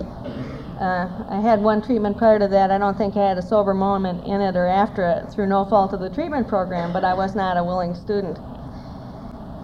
Uh, 0.80 1.08
I 1.30 1.40
had 1.40 1.62
one 1.62 1.84
treatment 1.84 2.18
prior 2.18 2.40
to 2.40 2.48
that. 2.48 2.72
I 2.72 2.80
don't 2.80 2.98
think 2.98 3.16
I 3.16 3.30
had 3.30 3.38
a 3.38 3.44
sober 3.44 3.76
moment 3.76 4.26
in 4.26 4.42
it 4.42 4.56
or 4.56 4.66
after 4.66 5.08
it 5.08 5.32
through 5.32 5.46
no 5.46 5.66
fault 5.66 5.94
of 5.94 6.00
the 6.00 6.10
treatment 6.10 6.48
program, 6.48 6.92
but 6.92 7.04
I 7.04 7.14
was 7.14 7.36
not 7.36 7.58
a 7.58 7.64
willing 7.64 7.94
student. 7.94 8.40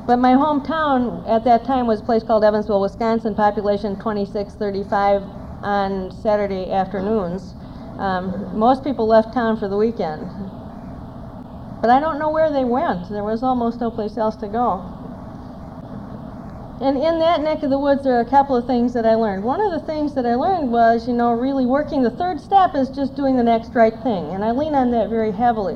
But 0.05 0.17
my 0.17 0.33
hometown 0.33 1.27
at 1.27 1.43
that 1.45 1.65
time 1.65 1.87
was 1.87 2.01
a 2.01 2.03
place 2.03 2.21
called 2.21 2.43
Evansville, 2.43 2.79
Wisconsin, 2.79 3.33
population 3.33 3.95
2635 3.95 5.23
on 5.63 6.11
Saturday 6.11 6.69
afternoons. 6.69 7.55
Um, 7.97 8.57
most 8.57 8.83
people 8.83 9.07
left 9.07 9.33
town 9.33 9.57
for 9.57 9.67
the 9.67 9.77
weekend. 9.77 10.21
But 11.81 11.89
I 11.89 11.99
don't 11.99 12.19
know 12.19 12.29
where 12.29 12.51
they 12.51 12.63
went. 12.63 13.09
There 13.09 13.23
was 13.23 13.41
almost 13.41 13.79
no 13.79 13.89
place 13.89 14.17
else 14.17 14.35
to 14.37 14.47
go. 14.47 14.93
And 16.79 16.95
in 16.95 17.17
that 17.19 17.41
neck 17.41 17.63
of 17.63 17.71
the 17.71 17.79
woods, 17.79 18.03
there 18.03 18.13
are 18.17 18.21
a 18.21 18.29
couple 18.29 18.55
of 18.55 18.67
things 18.67 18.93
that 18.93 19.05
I 19.05 19.15
learned. 19.15 19.43
One 19.43 19.61
of 19.61 19.71
the 19.71 19.85
things 19.85 20.13
that 20.13 20.27
I 20.27 20.35
learned 20.35 20.71
was, 20.71 21.07
you 21.07 21.13
know, 21.13 21.31
really 21.31 21.65
working 21.65 22.03
the 22.03 22.11
third 22.11 22.39
step 22.39 22.75
is 22.75 22.89
just 22.89 23.15
doing 23.15 23.35
the 23.35 23.43
next 23.43 23.73
right 23.73 23.93
thing. 24.03 24.29
And 24.29 24.43
I 24.43 24.51
lean 24.51 24.75
on 24.75 24.91
that 24.91 25.09
very 25.09 25.31
heavily. 25.31 25.75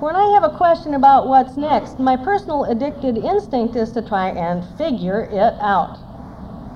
When 0.00 0.16
I 0.16 0.24
have 0.34 0.44
a 0.44 0.56
question 0.56 0.94
about 0.94 1.28
what's 1.28 1.58
next, 1.58 1.98
my 1.98 2.16
personal 2.16 2.64
addicted 2.64 3.18
instinct 3.18 3.76
is 3.76 3.92
to 3.92 4.00
try 4.00 4.30
and 4.30 4.64
figure 4.78 5.22
it 5.24 5.54
out. 5.60 5.98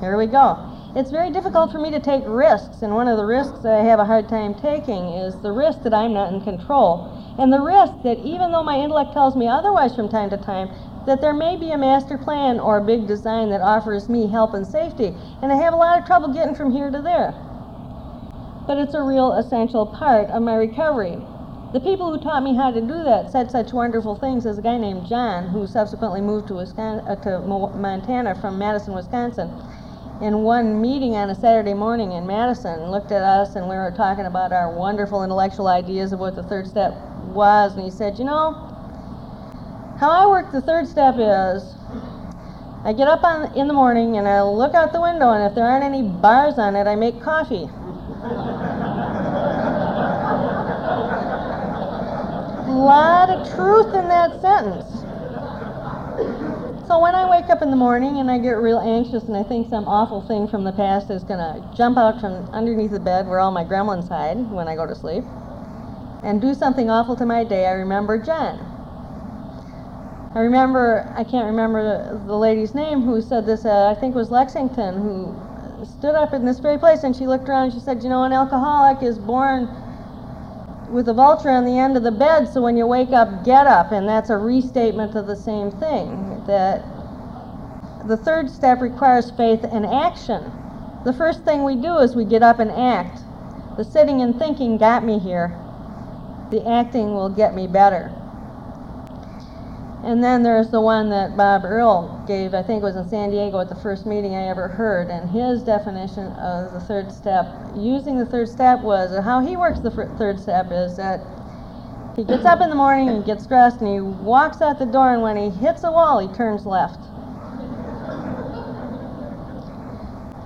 Here 0.01 0.19
we 0.19 0.27
go 0.27 0.72
it's 0.95 1.11
very 1.11 1.31
difficult 1.31 1.73
for 1.73 1.79
me 1.79 1.91
to 1.91 2.01
take 2.01 2.23
risks, 2.27 2.83
and 2.83 2.95
one 2.95 3.09
of 3.09 3.17
the 3.17 3.25
risks 3.25 3.61
that 3.61 3.81
I 3.81 3.83
have 3.83 3.99
a 3.99 4.05
hard 4.05 4.29
time 4.29 4.55
taking 4.55 5.09
is 5.09 5.35
the 5.41 5.51
risk 5.51 5.83
that 5.85 5.95
I'm 5.95 6.13
not 6.13 6.35
in 6.35 6.43
control. 6.43 7.09
And 7.39 7.51
the 7.51 7.61
risk 7.61 7.95
that 8.05 8.19
even 8.19 8.53
though 8.53 8.63
my 8.63 8.77
intellect 8.77 9.15
tells 9.15 9.35
me 9.35 9.49
otherwise 9.49 9.97
from 9.97 10.11
time 10.11 10.29
to 10.31 10.37
time, 10.37 10.69
that 11.07 11.23
there 11.23 11.33
may 11.33 11.57
be 11.57 11.71
a 11.71 11.79
master 11.79 12.19
plan 12.19 12.61
or 12.61 12.77
a 12.77 12.85
big 12.85 13.07
design 13.07 13.49
that 13.51 13.63
offers 13.63 14.11
me 14.11 14.29
help 14.29 14.53
and 14.53 14.67
safety, 14.67 15.17
and 15.41 15.51
I 15.51 15.57
have 15.57 15.73
a 15.73 15.77
lot 15.77 15.99
of 15.99 16.05
trouble 16.05 16.29
getting 16.29 16.55
from 16.55 16.73
here 16.73 16.91
to 16.91 17.01
there. 17.01 17.33
But 18.67 18.77
it's 18.77 18.95
a 18.95 19.03
real 19.03 19.33
essential 19.33 19.87
part 19.87 20.29
of 20.29 20.43
my 20.43 20.57
recovery. 20.57 21.17
The 21.73 21.81
people 21.81 22.13
who 22.13 22.23
taught 22.23 22.43
me 22.43 22.55
how 22.55 22.71
to 22.71 22.83
do 22.83 23.03
that 23.05 23.33
said 23.33 23.51
such 23.51 23.73
wonderful 23.73 24.15
things 24.15 24.45
as 24.45 24.59
a 24.59 24.63
guy 24.63 24.77
named 24.77 25.07
John, 25.09 25.49
who 25.49 25.67
subsequently 25.67 26.21
moved 26.21 26.49
to, 26.49 26.55
Wisconsin, 26.55 27.09
uh, 27.09 27.17
to 27.23 27.41
Montana 27.41 28.35
from 28.35 28.59
Madison, 28.59 28.93
Wisconsin 28.93 29.51
in 30.23 30.45
one 30.45 30.81
meeting 30.81 31.17
on 31.17 31.31
a 31.31 31.35
Saturday 31.35 31.75
morning 31.75 32.12
in 32.12 32.25
Madison 32.25 32.93
looked 32.93 33.11
at 33.11 33.23
us 33.23 33.57
and 33.57 33.69
we 33.69 33.75
were 33.75 33.93
talking 33.97 34.25
about 34.25 34.52
our 34.52 34.73
wonderful 34.73 35.25
intellectual 35.25 35.67
ideas 35.67 36.12
of 36.12 36.21
what 36.21 36.37
the 36.37 36.45
third 36.45 36.64
step 36.69 36.95
was. 37.35 37.75
And 37.75 37.83
he 37.83 37.91
said, 37.91 38.21
You 38.21 38.25
know, 38.26 38.52
how 39.99 40.11
I 40.11 40.29
work 40.29 40.52
the 40.52 40.61
third 40.61 40.87
step 40.87 41.17
is 41.19 41.75
I 42.85 42.95
get 42.97 43.09
up 43.09 43.25
on, 43.25 43.52
in 43.57 43.67
the 43.67 43.75
morning 43.75 44.17
and 44.17 44.29
I 44.29 44.43
look 44.43 44.75
out 44.75 44.93
the 44.93 45.00
window, 45.00 45.33
and 45.33 45.43
if 45.43 45.57
there 45.57 45.67
aren't 45.67 45.85
any 45.85 46.02
bars 46.02 46.55
on 46.57 46.76
it, 46.76 46.87
I 46.87 46.95
make 46.95 47.21
coffee. 47.21 47.69
A 52.62 52.71
lot 52.71 53.29
of 53.29 53.55
truth 53.57 53.88
in 53.88 54.07
that 54.07 54.41
sentence. 54.41 55.12
So 56.89 56.99
when 56.99 57.15
I 57.15 57.31
wake 57.31 57.49
up 57.49 57.62
in 57.62 57.71
the 57.71 57.77
morning 57.77 58.19
and 58.19 58.29
I 58.29 58.39
get 58.39 58.53
real 58.53 58.81
anxious 58.81 59.25
and 59.25 59.37
I 59.37 59.45
think 59.45 59.71
some 59.71 59.87
awful 59.87 60.21
thing 60.21 60.49
from 60.49 60.65
the 60.65 60.73
past 60.73 61.11
is 61.11 61.23
going 61.23 61.39
to 61.39 61.65
jump 61.77 61.97
out 61.97 62.21
from 62.21 62.49
underneath 62.51 62.91
the 62.91 62.99
bed 62.99 63.29
where 63.29 63.39
all 63.39 63.53
my 63.53 63.65
gremlins 63.65 64.09
hide 64.09 64.51
when 64.51 64.67
I 64.67 64.75
go 64.75 64.85
to 64.87 64.95
sleep 64.95 65.23
and 66.25 66.41
do 66.41 66.55
something 66.55 66.91
awful 66.91 67.15
to 67.17 67.27
my 67.27 67.45
day, 67.45 67.67
I 67.67 67.73
remember 67.73 68.19
Jen. 68.19 68.59
I 70.35 70.41
remember, 70.41 71.12
I 71.17 71.23
can't 71.23 71.47
remember 71.47 72.21
the 72.27 72.37
lady's 72.37 72.75
name 72.75 73.03
who 73.03 73.21
said 73.23 73.47
this, 73.47 73.65
uh, 73.65 73.95
I 73.97 74.01
think 74.01 74.15
it 74.15 74.19
was 74.19 74.31
Lexington, 74.31 75.03
who 75.03 75.37
stood 75.85 76.17
up 76.17 76.33
in 76.33 76.45
this 76.45 76.59
very 76.59 76.79
place 76.79 77.05
and 77.05 77.15
she 77.15 77.27
looked 77.29 77.49
around 77.49 77.65
and 77.65 77.73
she 77.75 77.81
said, 77.81 78.03
You 78.03 78.09
know, 78.09 78.25
an 78.25 78.33
alcoholic 78.33 79.03
is 79.03 79.19
born 79.19 79.69
with 80.89 81.09
a 81.09 81.15
vulture 81.15 81.51
on 81.51 81.65
the 81.65 81.79
end 81.79 81.97
of 81.97 82.03
the 82.03 82.12
bed, 82.12 82.47
so 82.47 82.61
when 82.61 82.77
you 82.77 82.87
wake 82.87 83.12
up, 83.12 83.45
get 83.45 83.67
up. 83.67 83.93
And 83.93 84.09
that's 84.09 84.31
a 84.31 84.37
restatement 84.37 85.15
of 85.15 85.27
the 85.27 85.37
same 85.37 85.71
thing. 85.71 86.32
That 86.47 86.83
the 88.05 88.17
third 88.17 88.51
step 88.51 88.81
requires 88.81 89.31
faith 89.31 89.65
and 89.65 89.87
action. 89.87 90.53
The 91.05 91.13
first 91.13 91.45
thing 91.45 91.65
we 91.65 91.77
do 91.77 91.99
is 91.99 92.17
we 92.17 92.25
get 92.25 92.43
up 92.43 92.59
and 92.59 92.71
act. 92.71 93.21
The 93.77 93.85
sitting 93.85 94.21
and 94.21 94.39
thinking 94.39 94.77
got 94.77 95.05
me 95.05 95.19
here. 95.19 95.59
The 96.51 96.67
acting 96.69 97.15
will 97.15 97.29
get 97.29 97.55
me 97.55 97.67
better. 97.67 98.13
And 100.05 100.23
then 100.23 100.43
there's 100.43 100.71
the 100.71 100.81
one 100.81 101.11
that 101.11 101.37
Bob 101.37 101.65
Earl 101.65 102.25
gave, 102.27 102.55
I 102.55 102.63
think 102.63 102.83
it 102.83 102.85
was 102.85 102.97
in 102.97 103.09
San 103.09 103.31
Diego 103.31 103.61
at 103.61 103.69
the 103.69 103.77
first 103.77 104.05
meeting 104.05 104.35
I 104.35 104.49
ever 104.49 104.67
heard. 104.67 105.09
And 105.09 105.31
his 105.31 105.63
definition 105.63 106.27
of 106.33 106.73
the 106.73 106.81
third 106.81 107.13
step, 107.13 107.47
using 107.77 108.19
the 108.19 108.27
third 108.27 108.49
step, 108.49 108.83
was 108.83 109.17
how 109.25 109.41
he 109.41 109.57
works 109.57 109.79
the 109.79 109.93
third 109.93 110.41
step 110.41 110.73
is 110.73 110.97
that 110.97 111.21
he 112.16 112.25
gets 112.25 112.45
up 112.45 112.61
in 112.61 112.69
the 112.69 112.75
morning 112.76 113.09
and 113.09 113.25
gets 113.25 113.47
dressed 113.47 113.81
and 113.81 113.88
he 113.88 114.00
walks 114.00 114.61
out 114.61 114.78
the 114.78 114.87
door, 114.87 115.12
and 115.14 115.23
when 115.23 115.37
he 115.37 115.50
hits 115.50 115.85
a 115.85 115.90
wall, 115.90 116.19
he 116.19 116.35
turns 116.35 116.66
left. 116.66 117.00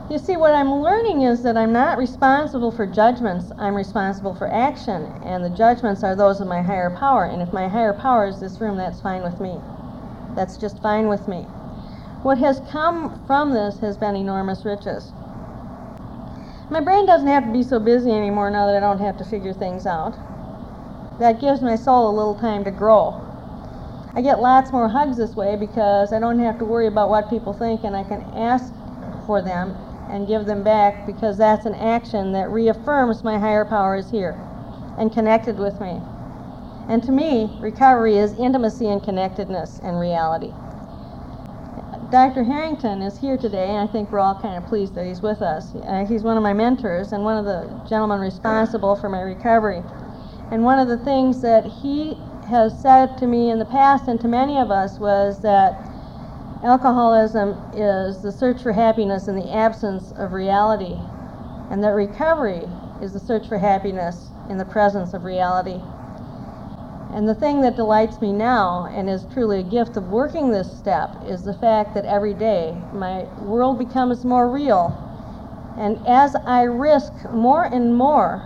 You 0.08 0.18
see, 0.18 0.37
what 0.37 0.54
I'm 0.54 0.73
learning 0.73 1.23
is 1.23 1.42
that 1.42 1.56
I'm 1.56 1.73
not 1.73 1.99
responsible 1.99 2.70
for 2.70 2.87
judgments, 2.87 3.50
I'm 3.58 3.75
responsible 3.75 4.35
for 4.37 4.49
action, 4.52 5.12
and 5.25 5.44
the 5.44 5.50
judgments 5.50 6.04
are 6.04 6.14
those 6.14 6.40
of 6.40 6.46
my 6.46 6.62
higher 6.62 6.90
power. 6.90 7.25
And 7.25 7.42
if 7.42 7.52
my 7.52 7.66
higher 7.66 7.92
power 7.92 8.28
is 8.28 8.38
this 8.38 8.61
room, 8.61 8.76
that's 8.76 9.00
fine 9.00 9.25
with 9.25 9.40
me. 9.40 9.61
That's 10.37 10.56
just 10.56 10.80
fine 10.80 11.08
with 11.08 11.26
me. 11.26 11.42
What 12.23 12.38
has 12.38 12.61
come 12.70 13.20
from 13.26 13.52
this 13.52 13.78
has 13.80 13.96
been 13.96 14.14
enormous 14.14 14.64
riches. 14.64 15.12
My 16.70 16.80
brain 16.80 17.06
doesn't 17.06 17.28
have 17.28 17.44
to 17.46 17.52
be 17.52 17.64
so 17.64 17.80
busy 17.80 18.12
anymore 18.12 18.50
now 18.50 18.66
that 18.66 18.76
I 18.76 18.80
don't 18.80 19.00
have 19.00 19.16
to 19.18 19.25
figure 19.25 19.52
things 19.52 19.87
out. 19.87 20.16
That 21.18 21.40
gives 21.40 21.62
my 21.62 21.76
soul 21.76 22.11
a 22.11 22.14
little 22.16 22.35
time 22.35 22.64
to 22.64 22.70
grow. 22.70 23.23
I 24.14 24.23
get 24.23 24.40
lots 24.40 24.73
more 24.73 24.88
hugs 24.88 25.16
this 25.16 25.35
way 25.37 25.56
because 25.56 26.12
I 26.12 26.18
don't 26.18 26.38
have 26.38 26.58
to 26.58 26.64
worry 26.64 26.87
about 26.87 27.11
what 27.11 27.30
people 27.30 27.52
think 27.52 27.85
and 27.85 27.96
I 27.96 28.04
can 28.04 28.23
ask 28.35 28.73
for 29.26 29.42
them 29.42 29.76
and 30.11 30.26
give 30.26 30.46
them 30.46 30.62
back 30.62 31.06
because 31.06 31.38
that's 31.38 31.66
an 31.66 31.75
action 31.75 32.32
that 32.32 32.50
reaffirms 32.50 33.25
my 33.25 33.38
higher 33.38 33.64
power 33.64 33.96
is 33.96 34.11
here 34.11 34.38
and 34.99 35.12
connected 35.12 35.58
with 35.58 35.80
me. 35.80 36.00
And 36.88 37.02
to 37.04 37.12
me, 37.12 37.50
recovery 37.61 38.16
is 38.16 38.32
intimacy 38.38 38.87
and 38.88 39.02
connectedness 39.02 39.80
and 39.82 39.99
reality. 39.99 40.52
Dr. 42.11 42.44
Harrington 42.44 43.02
is 43.02 43.18
here 43.18 43.37
today, 43.37 43.68
and 43.70 43.88
I 43.88 43.92
think 43.92 44.12
we're 44.12 44.20
all 44.20 44.40
kind 44.40 44.56
of 44.56 44.68
pleased 44.68 44.94
that 44.94 45.06
he's 45.06 45.20
with 45.23 45.42
us. 45.42 45.75
Uh, 45.75 46.06
he's 46.08 46.23
one 46.23 46.37
of 46.37 46.42
my 46.42 46.52
mentors 46.52 47.12
and 47.12 47.25
one 47.25 47.37
of 47.37 47.44
the 47.44 47.68
gentlemen 47.88 48.20
responsible 48.20 48.94
for 48.94 49.08
my 49.08 49.20
recovery. 49.23 49.82
And 50.50 50.65
one 50.65 50.79
of 50.79 50.88
the 50.88 50.99
things 50.99 51.43
that 51.43 51.67
he 51.67 52.17
has 52.49 52.81
said 52.81 53.19
to 53.19 53.26
me 53.26 53.50
in 53.50 53.59
the 53.59 53.65
past 53.65 54.09
and 54.09 54.21
to 54.21 54.29
many 54.29 54.59
of 54.59 54.71
us 54.71 54.99
was 54.99 55.41
that 55.43 55.87
Alcoholism 56.62 57.55
is 57.75 58.23
the 58.23 58.33
search 58.33 58.62
for 58.62 58.73
happiness 58.73 59.29
in 59.29 59.37
the 59.37 59.53
absence 59.53 60.12
of 60.12 60.33
reality, 60.33 60.97
and 61.71 61.85
that 61.85 61.91
recovery 61.91 62.67
is 63.03 63.12
the 63.12 63.21
search 63.21 63.47
for 63.47 63.59
happiness 63.59 64.31
in 64.49 64.57
the 64.57 64.65
presence 64.65 65.12
of 65.12 65.25
reality. 65.25 65.81
And 67.12 67.29
the 67.29 67.35
thing 67.35 67.61
that 67.61 67.76
delights 67.76 68.21
me 68.23 68.33
now 68.33 68.87
and 68.91 69.09
is 69.09 69.26
truly 69.33 69.61
a 69.61 69.62
gift 69.62 69.97
of 69.97 70.09
working 70.09 70.50
this 70.50 70.76
step 70.76 71.11
is 71.26 71.45
the 71.45 71.55
fact 71.55 71.95
that 71.95 72.07
every 72.07 72.35
day 72.35 72.76
my 72.93 73.25
world 73.38 73.79
becomes 73.79 74.25
more 74.25 74.50
real. 74.50 74.97
And 75.79 76.05
as 76.07 76.35
I 76.35 76.62
risk 76.62 77.12
more 77.31 77.65
and 77.65 77.95
more, 77.95 78.43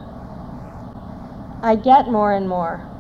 I 1.63 1.77
get 1.77 2.09
more 2.09 2.33
and 2.33 2.49
more 2.49 2.91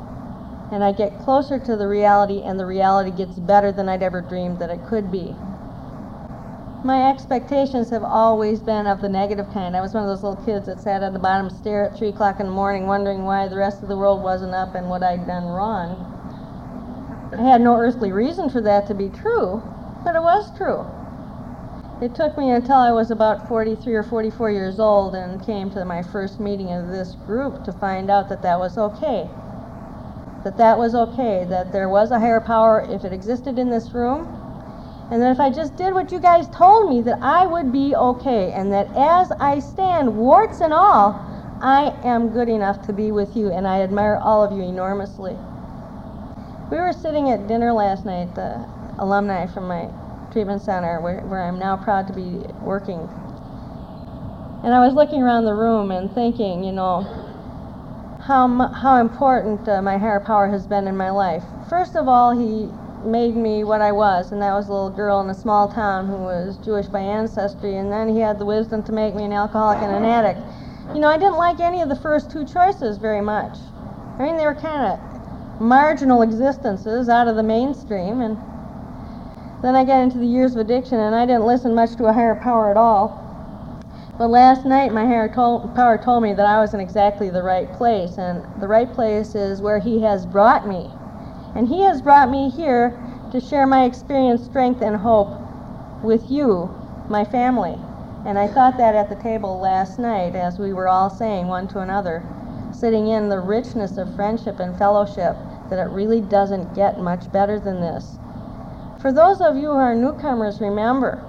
and 0.70 0.84
I 0.84 0.92
get 0.92 1.18
closer 1.20 1.58
to 1.58 1.76
the 1.76 1.88
reality, 1.88 2.42
and 2.42 2.58
the 2.58 2.66
reality 2.66 3.10
gets 3.10 3.38
better 3.38 3.72
than 3.72 3.88
I'd 3.88 4.02
ever 4.02 4.20
dreamed 4.20 4.60
that 4.60 4.70
it 4.70 4.84
could 4.86 5.10
be. 5.10 5.34
My 6.84 7.10
expectations 7.10 7.90
have 7.90 8.04
always 8.04 8.60
been 8.60 8.86
of 8.86 9.00
the 9.00 9.08
negative 9.08 9.52
kind. 9.52 9.76
I 9.76 9.80
was 9.80 9.92
one 9.92 10.04
of 10.04 10.08
those 10.08 10.22
little 10.22 10.42
kids 10.44 10.66
that 10.66 10.80
sat 10.80 11.02
on 11.02 11.12
the 11.12 11.18
bottom 11.18 11.50
stair 11.50 11.84
at 11.84 11.98
3 11.98 12.08
o'clock 12.08 12.40
in 12.40 12.46
the 12.46 12.52
morning 12.52 12.86
wondering 12.86 13.24
why 13.24 13.48
the 13.48 13.56
rest 13.56 13.82
of 13.82 13.88
the 13.88 13.96
world 13.96 14.22
wasn't 14.22 14.54
up 14.54 14.74
and 14.74 14.88
what 14.88 15.02
I'd 15.02 15.26
done 15.26 15.46
wrong. 15.46 16.06
I 17.36 17.42
had 17.42 17.60
no 17.60 17.76
earthly 17.76 18.12
reason 18.12 18.48
for 18.48 18.60
that 18.62 18.86
to 18.86 18.94
be 18.94 19.08
true, 19.08 19.62
but 20.04 20.14
it 20.14 20.22
was 20.22 20.56
true. 20.56 20.86
It 22.00 22.14
took 22.14 22.38
me 22.38 22.50
until 22.50 22.76
I 22.76 22.92
was 22.92 23.10
about 23.10 23.46
43 23.46 23.92
or 23.92 24.02
44 24.02 24.50
years 24.50 24.80
old 24.80 25.14
and 25.14 25.44
came 25.44 25.70
to 25.72 25.84
my 25.84 26.02
first 26.02 26.40
meeting 26.40 26.72
of 26.72 26.88
this 26.88 27.14
group 27.26 27.62
to 27.64 27.72
find 27.72 28.10
out 28.10 28.30
that 28.30 28.40
that 28.40 28.58
was 28.58 28.78
okay. 28.78 29.28
That 30.42 30.56
that 30.56 30.78
was 30.78 30.94
okay, 30.94 31.44
that 31.50 31.72
there 31.72 31.90
was 31.90 32.10
a 32.10 32.18
higher 32.18 32.40
power 32.40 32.86
if 32.88 33.04
it 33.04 33.12
existed 33.12 33.58
in 33.58 33.68
this 33.68 33.92
room, 33.92 34.26
and 35.10 35.20
that 35.20 35.30
if 35.30 35.40
I 35.40 35.50
just 35.50 35.76
did 35.76 35.92
what 35.92 36.10
you 36.10 36.20
guys 36.20 36.48
told 36.48 36.88
me, 36.88 37.02
that 37.02 37.18
I 37.20 37.44
would 37.44 37.70
be 37.70 37.94
okay, 37.94 38.50
and 38.50 38.72
that 38.72 38.88
as 38.96 39.30
I 39.32 39.58
stand, 39.58 40.16
warts 40.16 40.62
and 40.62 40.72
all, 40.72 41.20
I 41.60 41.94
am 42.02 42.30
good 42.30 42.48
enough 42.48 42.80
to 42.86 42.94
be 42.94 43.12
with 43.12 43.36
you, 43.36 43.52
and 43.52 43.68
I 43.68 43.82
admire 43.82 44.16
all 44.16 44.42
of 44.42 44.52
you 44.56 44.62
enormously. 44.62 45.36
We 46.70 46.78
were 46.78 46.94
sitting 46.94 47.28
at 47.28 47.46
dinner 47.46 47.74
last 47.74 48.06
night, 48.06 48.34
the 48.34 48.66
alumni 48.98 49.46
from 49.46 49.68
my 49.68 49.90
treatment 50.32 50.62
center, 50.62 51.00
where, 51.00 51.20
where 51.20 51.42
I'm 51.42 51.58
now 51.58 51.76
proud 51.76 52.06
to 52.08 52.12
be 52.12 52.44
working. 52.62 53.08
And 54.62 54.74
I 54.74 54.84
was 54.84 54.94
looking 54.94 55.22
around 55.22 55.44
the 55.44 55.54
room 55.54 55.90
and 55.90 56.12
thinking, 56.12 56.64
you 56.64 56.72
know, 56.72 57.02
how, 58.26 58.46
how 58.72 59.00
important 59.00 59.68
uh, 59.68 59.80
my 59.80 59.96
higher 59.96 60.20
power 60.20 60.48
has 60.48 60.66
been 60.66 60.86
in 60.86 60.96
my 60.96 61.10
life. 61.10 61.42
First 61.68 61.96
of 61.96 62.08
all, 62.08 62.36
he 62.36 62.68
made 63.04 63.34
me 63.34 63.64
what 63.64 63.80
I 63.80 63.92
was, 63.92 64.32
and 64.32 64.42
that 64.42 64.52
was 64.52 64.68
a 64.68 64.72
little 64.72 64.90
girl 64.90 65.20
in 65.20 65.30
a 65.30 65.34
small 65.34 65.68
town 65.68 66.06
who 66.06 66.18
was 66.18 66.58
Jewish 66.58 66.86
by 66.86 67.00
ancestry, 67.00 67.76
and 67.76 67.90
then 67.90 68.08
he 68.08 68.20
had 68.20 68.38
the 68.38 68.44
wisdom 68.44 68.82
to 68.84 68.92
make 68.92 69.14
me 69.14 69.24
an 69.24 69.32
alcoholic 69.32 69.78
and 69.82 69.94
an 69.94 70.04
addict. 70.04 70.40
You 70.94 71.00
know, 71.00 71.08
I 71.08 71.16
didn't 71.16 71.38
like 71.38 71.60
any 71.60 71.80
of 71.80 71.88
the 71.88 71.96
first 71.96 72.30
two 72.30 72.44
choices 72.44 72.98
very 72.98 73.22
much. 73.22 73.56
I 74.18 74.24
mean, 74.24 74.36
they 74.36 74.44
were 74.44 74.54
kind 74.54 74.92
of 74.92 75.60
marginal 75.60 76.20
existences 76.22 77.08
out 77.08 77.28
of 77.28 77.36
the 77.36 77.42
mainstream, 77.42 78.20
and 78.20 78.36
then 79.62 79.76
I 79.76 79.84
got 79.84 80.02
into 80.02 80.18
the 80.18 80.26
years 80.26 80.54
of 80.54 80.60
addiction, 80.60 80.98
and 80.98 81.14
I 81.14 81.26
didn't 81.26 81.46
listen 81.46 81.74
much 81.74 81.96
to 81.96 82.06
a 82.06 82.12
higher 82.12 82.34
power 82.34 82.70
at 82.70 82.76
all. 82.76 83.26
But 84.16 84.28
last 84.28 84.64
night, 84.64 84.92
my 84.92 85.04
higher 85.06 85.28
power 85.28 85.98
told 86.02 86.22
me 86.22 86.32
that 86.34 86.46
I 86.46 86.60
was 86.60 86.74
in 86.74 86.80
exactly 86.80 87.30
the 87.30 87.42
right 87.42 87.72
place, 87.72 88.18
and 88.18 88.44
the 88.60 88.68
right 88.68 88.92
place 88.92 89.34
is 89.34 89.62
where 89.62 89.78
He 89.78 90.02
has 90.02 90.26
brought 90.26 90.66
me. 90.66 90.90
And 91.54 91.68
He 91.68 91.80
has 91.82 92.02
brought 92.02 92.30
me 92.30 92.50
here 92.50 92.98
to 93.32 93.40
share 93.40 93.66
my 93.66 93.84
experience, 93.84 94.44
strength, 94.44 94.82
and 94.82 94.96
hope 94.96 95.40
with 96.02 96.30
you, 96.30 96.68
my 97.08 97.24
family. 97.24 97.76
And 98.26 98.38
I 98.38 98.48
thought 98.48 98.76
that 98.78 98.94
at 98.94 99.08
the 99.08 99.22
table 99.22 99.58
last 99.60 99.98
night 99.98 100.34
as 100.34 100.58
we 100.58 100.72
were 100.72 100.88
all 100.88 101.10
saying 101.10 101.46
one 101.48 101.68
to 101.68 101.80
another, 101.80 102.22
sitting 102.72 103.08
in 103.08 103.28
the 103.28 103.40
richness 103.40 103.96
of 103.98 104.14
friendship 104.14 104.60
and 104.60 104.76
fellowship, 104.78 105.36
that 105.70 105.78
it 105.78 105.90
really 105.90 106.20
doesn't 106.20 106.74
get 106.74 106.98
much 106.98 107.30
better 107.32 107.58
than 107.58 107.80
this. 107.80 108.18
For 109.00 109.12
those 109.12 109.40
of 109.40 109.56
you 109.56 109.70
who 109.70 109.76
are 109.76 109.94
newcomers, 109.94 110.60
remember, 110.60 111.24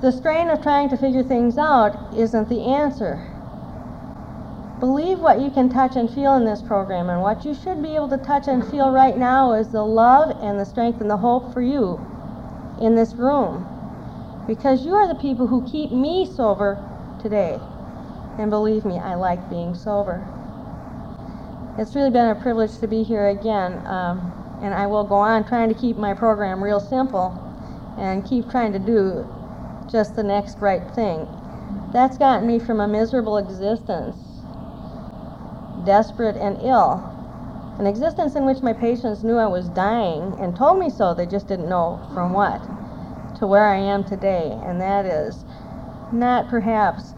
the 0.00 0.12
strain 0.12 0.48
of 0.48 0.62
trying 0.62 0.88
to 0.90 0.96
figure 0.96 1.24
things 1.24 1.58
out 1.58 2.14
isn't 2.16 2.48
the 2.48 2.62
answer. 2.62 3.26
Believe 4.78 5.18
what 5.18 5.40
you 5.40 5.50
can 5.50 5.68
touch 5.68 5.96
and 5.96 6.08
feel 6.08 6.36
in 6.36 6.44
this 6.44 6.62
program, 6.62 7.10
and 7.10 7.20
what 7.20 7.44
you 7.44 7.54
should 7.54 7.82
be 7.82 7.96
able 7.96 8.08
to 8.08 8.18
touch 8.18 8.46
and 8.46 8.64
feel 8.70 8.90
right 8.90 9.18
now 9.18 9.52
is 9.52 9.68
the 9.68 9.84
love 9.84 10.38
and 10.40 10.58
the 10.58 10.64
strength 10.64 11.00
and 11.00 11.10
the 11.10 11.18
hope 11.18 11.52
for 11.52 11.60
you 11.60 12.00
in 12.80 12.94
this 12.94 13.14
room. 13.14 13.66
Because 14.46 14.86
you 14.86 14.94
are 14.94 15.08
the 15.08 15.20
people 15.20 15.48
who 15.48 15.68
keep 15.68 15.90
me 15.90 16.24
sober 16.24 16.82
today. 17.20 17.58
And 18.38 18.48
believe 18.48 18.84
me, 18.84 18.98
I 18.98 19.16
like 19.16 19.50
being 19.50 19.74
sober. 19.74 20.24
It's 21.76 21.94
really 21.94 22.10
been 22.10 22.28
a 22.28 22.34
privilege 22.34 22.78
to 22.78 22.86
be 22.86 23.02
here 23.02 23.28
again, 23.28 23.84
um, 23.86 24.32
and 24.62 24.74
I 24.74 24.86
will 24.86 25.04
go 25.04 25.16
on 25.16 25.46
trying 25.46 25.68
to 25.68 25.74
keep 25.74 25.96
my 25.96 26.14
program 26.14 26.62
real 26.62 26.80
simple 26.80 27.38
and 27.98 28.26
keep 28.26 28.50
trying 28.50 28.72
to 28.72 28.78
do 28.78 29.26
just 29.90 30.16
the 30.16 30.22
next 30.22 30.58
right 30.58 30.82
thing. 30.94 31.26
That's 31.92 32.18
gotten 32.18 32.46
me 32.46 32.58
from 32.58 32.80
a 32.80 32.88
miserable 32.88 33.36
existence, 33.36 34.16
desperate 35.84 36.36
and 36.36 36.58
ill. 36.62 37.06
An 37.78 37.86
existence 37.86 38.34
in 38.36 38.44
which 38.44 38.62
my 38.62 38.72
patients 38.72 39.24
knew 39.24 39.36
I 39.36 39.46
was 39.46 39.68
dying 39.70 40.36
and 40.38 40.54
told 40.54 40.78
me 40.78 40.90
so, 40.90 41.14
they 41.14 41.26
just 41.26 41.48
didn't 41.48 41.68
know 41.68 42.00
from 42.12 42.32
what, 42.32 42.60
to 43.38 43.46
where 43.46 43.66
I 43.66 43.76
am 43.76 44.04
today, 44.04 44.50
and 44.64 44.80
that 44.80 45.06
is 45.06 45.44
not 46.12 46.48
perhaps 46.48 47.14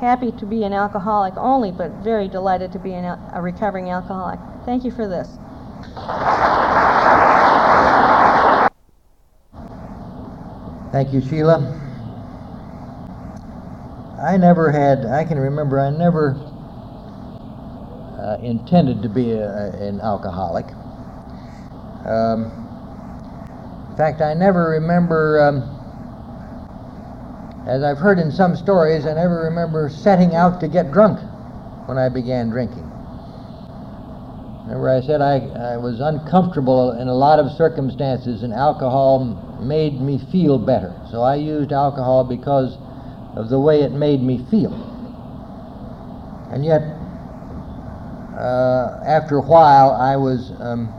happy 0.00 0.32
to 0.32 0.46
be 0.46 0.64
an 0.64 0.72
alcoholic 0.72 1.34
only, 1.36 1.70
but 1.70 1.90
very 2.02 2.28
delighted 2.28 2.72
to 2.72 2.78
be 2.78 2.92
an, 2.92 3.04
a 3.04 3.42
recovering 3.42 3.90
alcoholic. 3.90 4.40
Thank 4.64 4.84
you 4.84 4.90
for 4.90 5.06
this. 5.06 5.38
Thank 10.96 11.12
you, 11.12 11.20
Sheila. 11.20 11.58
I 14.18 14.38
never 14.38 14.72
had, 14.72 15.04
I 15.04 15.26
can 15.26 15.38
remember, 15.38 15.78
I 15.78 15.90
never 15.90 16.30
uh, 18.18 18.38
intended 18.42 19.02
to 19.02 19.10
be 19.10 19.32
a, 19.32 19.72
an 19.74 20.00
alcoholic. 20.00 20.64
Um, 22.06 22.44
in 23.90 23.96
fact, 23.98 24.22
I 24.22 24.32
never 24.32 24.70
remember, 24.70 25.38
um, 25.42 25.68
as 27.68 27.82
I've 27.82 27.98
heard 27.98 28.18
in 28.18 28.32
some 28.32 28.56
stories, 28.56 29.04
I 29.04 29.12
never 29.12 29.42
remember 29.42 29.90
setting 29.90 30.34
out 30.34 30.60
to 30.60 30.68
get 30.68 30.92
drunk 30.92 31.20
when 31.86 31.98
I 31.98 32.08
began 32.08 32.48
drinking. 32.48 32.90
Remember, 34.64 34.88
I 34.88 35.02
said 35.02 35.20
I, 35.20 35.40
I 35.74 35.76
was 35.76 36.00
uncomfortable 36.00 36.92
in 36.92 37.08
a 37.08 37.14
lot 37.14 37.38
of 37.38 37.52
circumstances, 37.52 38.42
and 38.42 38.54
alcohol 38.54 39.45
made 39.60 40.00
me 40.00 40.18
feel 40.30 40.58
better. 40.58 40.94
So 41.10 41.22
I 41.22 41.36
used 41.36 41.72
alcohol 41.72 42.24
because 42.24 42.76
of 43.36 43.48
the 43.48 43.58
way 43.58 43.82
it 43.82 43.92
made 43.92 44.22
me 44.22 44.44
feel. 44.50 44.72
And 46.50 46.64
yet, 46.64 46.82
uh, 48.36 49.00
after 49.04 49.38
a 49.38 49.42
while, 49.42 49.90
I 49.90 50.16
was 50.16 50.52
um, 50.60 50.92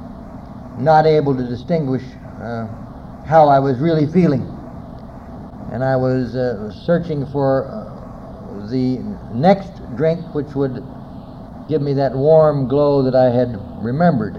not 0.78 1.06
able 1.06 1.36
to 1.36 1.44
distinguish 1.44 2.04
uh, 2.42 2.68
how 3.26 3.48
I 3.48 3.60
was 3.60 3.80
really 3.80 4.06
feeling. 4.12 4.42
And 5.72 5.84
I 5.84 5.96
was 5.96 6.36
uh, 6.36 6.72
searching 6.86 7.26
for 7.28 7.66
uh, 7.68 8.68
the 8.70 8.98
next 9.34 9.82
drink 9.96 10.34
which 10.34 10.56
would 10.56 10.84
give 11.68 11.82
me 11.82 11.94
that 11.94 12.14
warm 12.14 12.68
glow 12.68 13.04
that 13.04 13.16
I 13.16 13.30
had 13.30 13.60
remembered. 13.84 14.36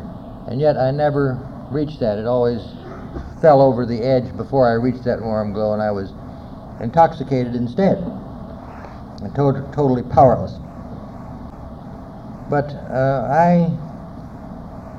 And 0.46 0.60
yet 0.60 0.76
I 0.76 0.90
never 0.90 1.38
reached 1.70 2.00
that. 2.00 2.18
It 2.18 2.26
always 2.26 2.60
fell 3.40 3.60
over 3.60 3.86
the 3.86 4.00
edge 4.02 4.36
before 4.36 4.68
I 4.68 4.74
reached 4.74 5.04
that 5.04 5.20
warm 5.20 5.52
glow, 5.52 5.72
and 5.72 5.82
I 5.82 5.90
was 5.90 6.12
intoxicated 6.80 7.54
instead 7.54 7.98
and 9.22 9.34
to- 9.34 9.68
totally 9.72 10.02
powerless. 10.02 10.52
But 12.50 12.72
uh, 12.90 13.28
I 13.30 13.70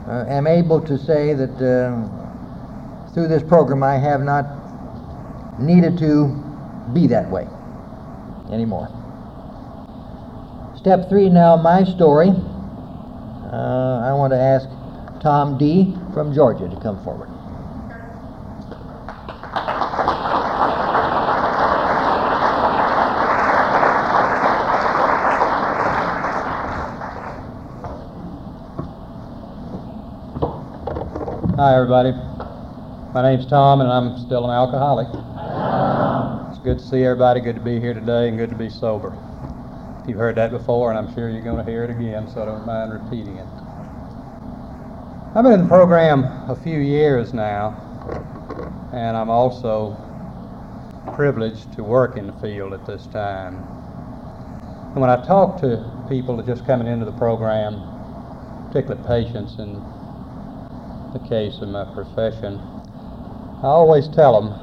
uh, 0.10 0.26
am 0.28 0.48
able 0.48 0.82
to 0.82 0.98
say 0.98 1.34
that 1.34 1.56
uh, 1.62 3.14
through 3.14 3.28
this 3.28 3.44
program 3.44 3.84
I 3.84 3.98
have 3.98 4.22
not 4.22 4.46
needed 5.60 5.98
to 6.00 6.28
be 6.94 7.08
that 7.08 7.30
way 7.30 7.48
anymore. 8.52 8.88
Step 10.78 11.10
three 11.10 11.30
now, 11.30 11.58
my 11.58 11.84
story. 11.84 12.30
Uh, 12.30 14.02
I 14.06 14.14
want 14.14 14.32
to 14.32 14.40
ask 14.40 14.70
Tom 15.22 15.58
D. 15.58 15.96
from 16.14 16.34
Georgia 16.34 16.70
to 16.70 16.80
come 16.82 17.04
forward. 17.04 17.30
Hi, 31.60 31.76
everybody. 31.76 32.14
My 33.14 33.22
name's 33.22 33.46
Tom, 33.46 33.82
and 33.82 33.92
I'm 33.92 34.18
still 34.18 34.46
an 34.46 34.50
alcoholic. 34.50 35.08
It's 36.52 36.64
good 36.64 36.80
to 36.80 36.86
see 36.86 37.04
everybody. 37.04 37.42
Good 37.42 37.56
to 37.56 37.62
be 37.62 37.82
here 37.82 37.94
today, 37.94 38.30
and 38.30 38.38
good 38.38 38.50
to 38.52 38.56
be 38.56 38.70
sober. 38.70 39.10
You've 40.08 40.20
heard 40.20 40.36
that 40.36 40.52
before, 40.52 40.90
and 40.90 40.98
I'm 40.98 41.14
sure 41.14 41.30
you're 41.30 41.42
going 41.42 41.58
to 41.58 41.70
hear 41.70 41.84
it 41.84 41.90
again, 41.90 42.30
so 42.30 42.44
I 42.44 42.46
don't 42.46 42.66
mind 42.66 42.94
repeating 42.94 43.36
it. 43.36 43.46
I've 45.36 45.44
been 45.44 45.52
in 45.52 45.64
the 45.64 45.68
program 45.68 46.24
a 46.50 46.56
few 46.56 46.80
years 46.80 47.34
now, 47.34 47.76
and 48.94 49.18
I'm 49.18 49.30
also 49.30 49.98
privileged 51.14 51.74
to 51.74 51.84
work 51.84 52.16
in 52.16 52.26
the 52.28 52.34
field 52.40 52.72
at 52.72 52.86
this 52.86 53.06
time. 53.08 53.56
And 54.94 55.02
when 55.02 55.10
I 55.10 55.18
talk 55.26 55.60
to 55.60 56.06
people 56.08 56.38
that 56.38 56.46
just 56.46 56.66
coming 56.66 56.88
into 56.88 57.04
the 57.04 57.18
program, 57.18 57.84
particularly 58.68 59.06
patients 59.06 59.60
in 59.60 59.84
the 61.14 61.20
case 61.28 61.58
of 61.62 61.70
my 61.70 61.86
profession, 61.94 62.60
I 63.62 63.68
always 63.68 64.08
tell 64.10 64.40
them, 64.42 64.54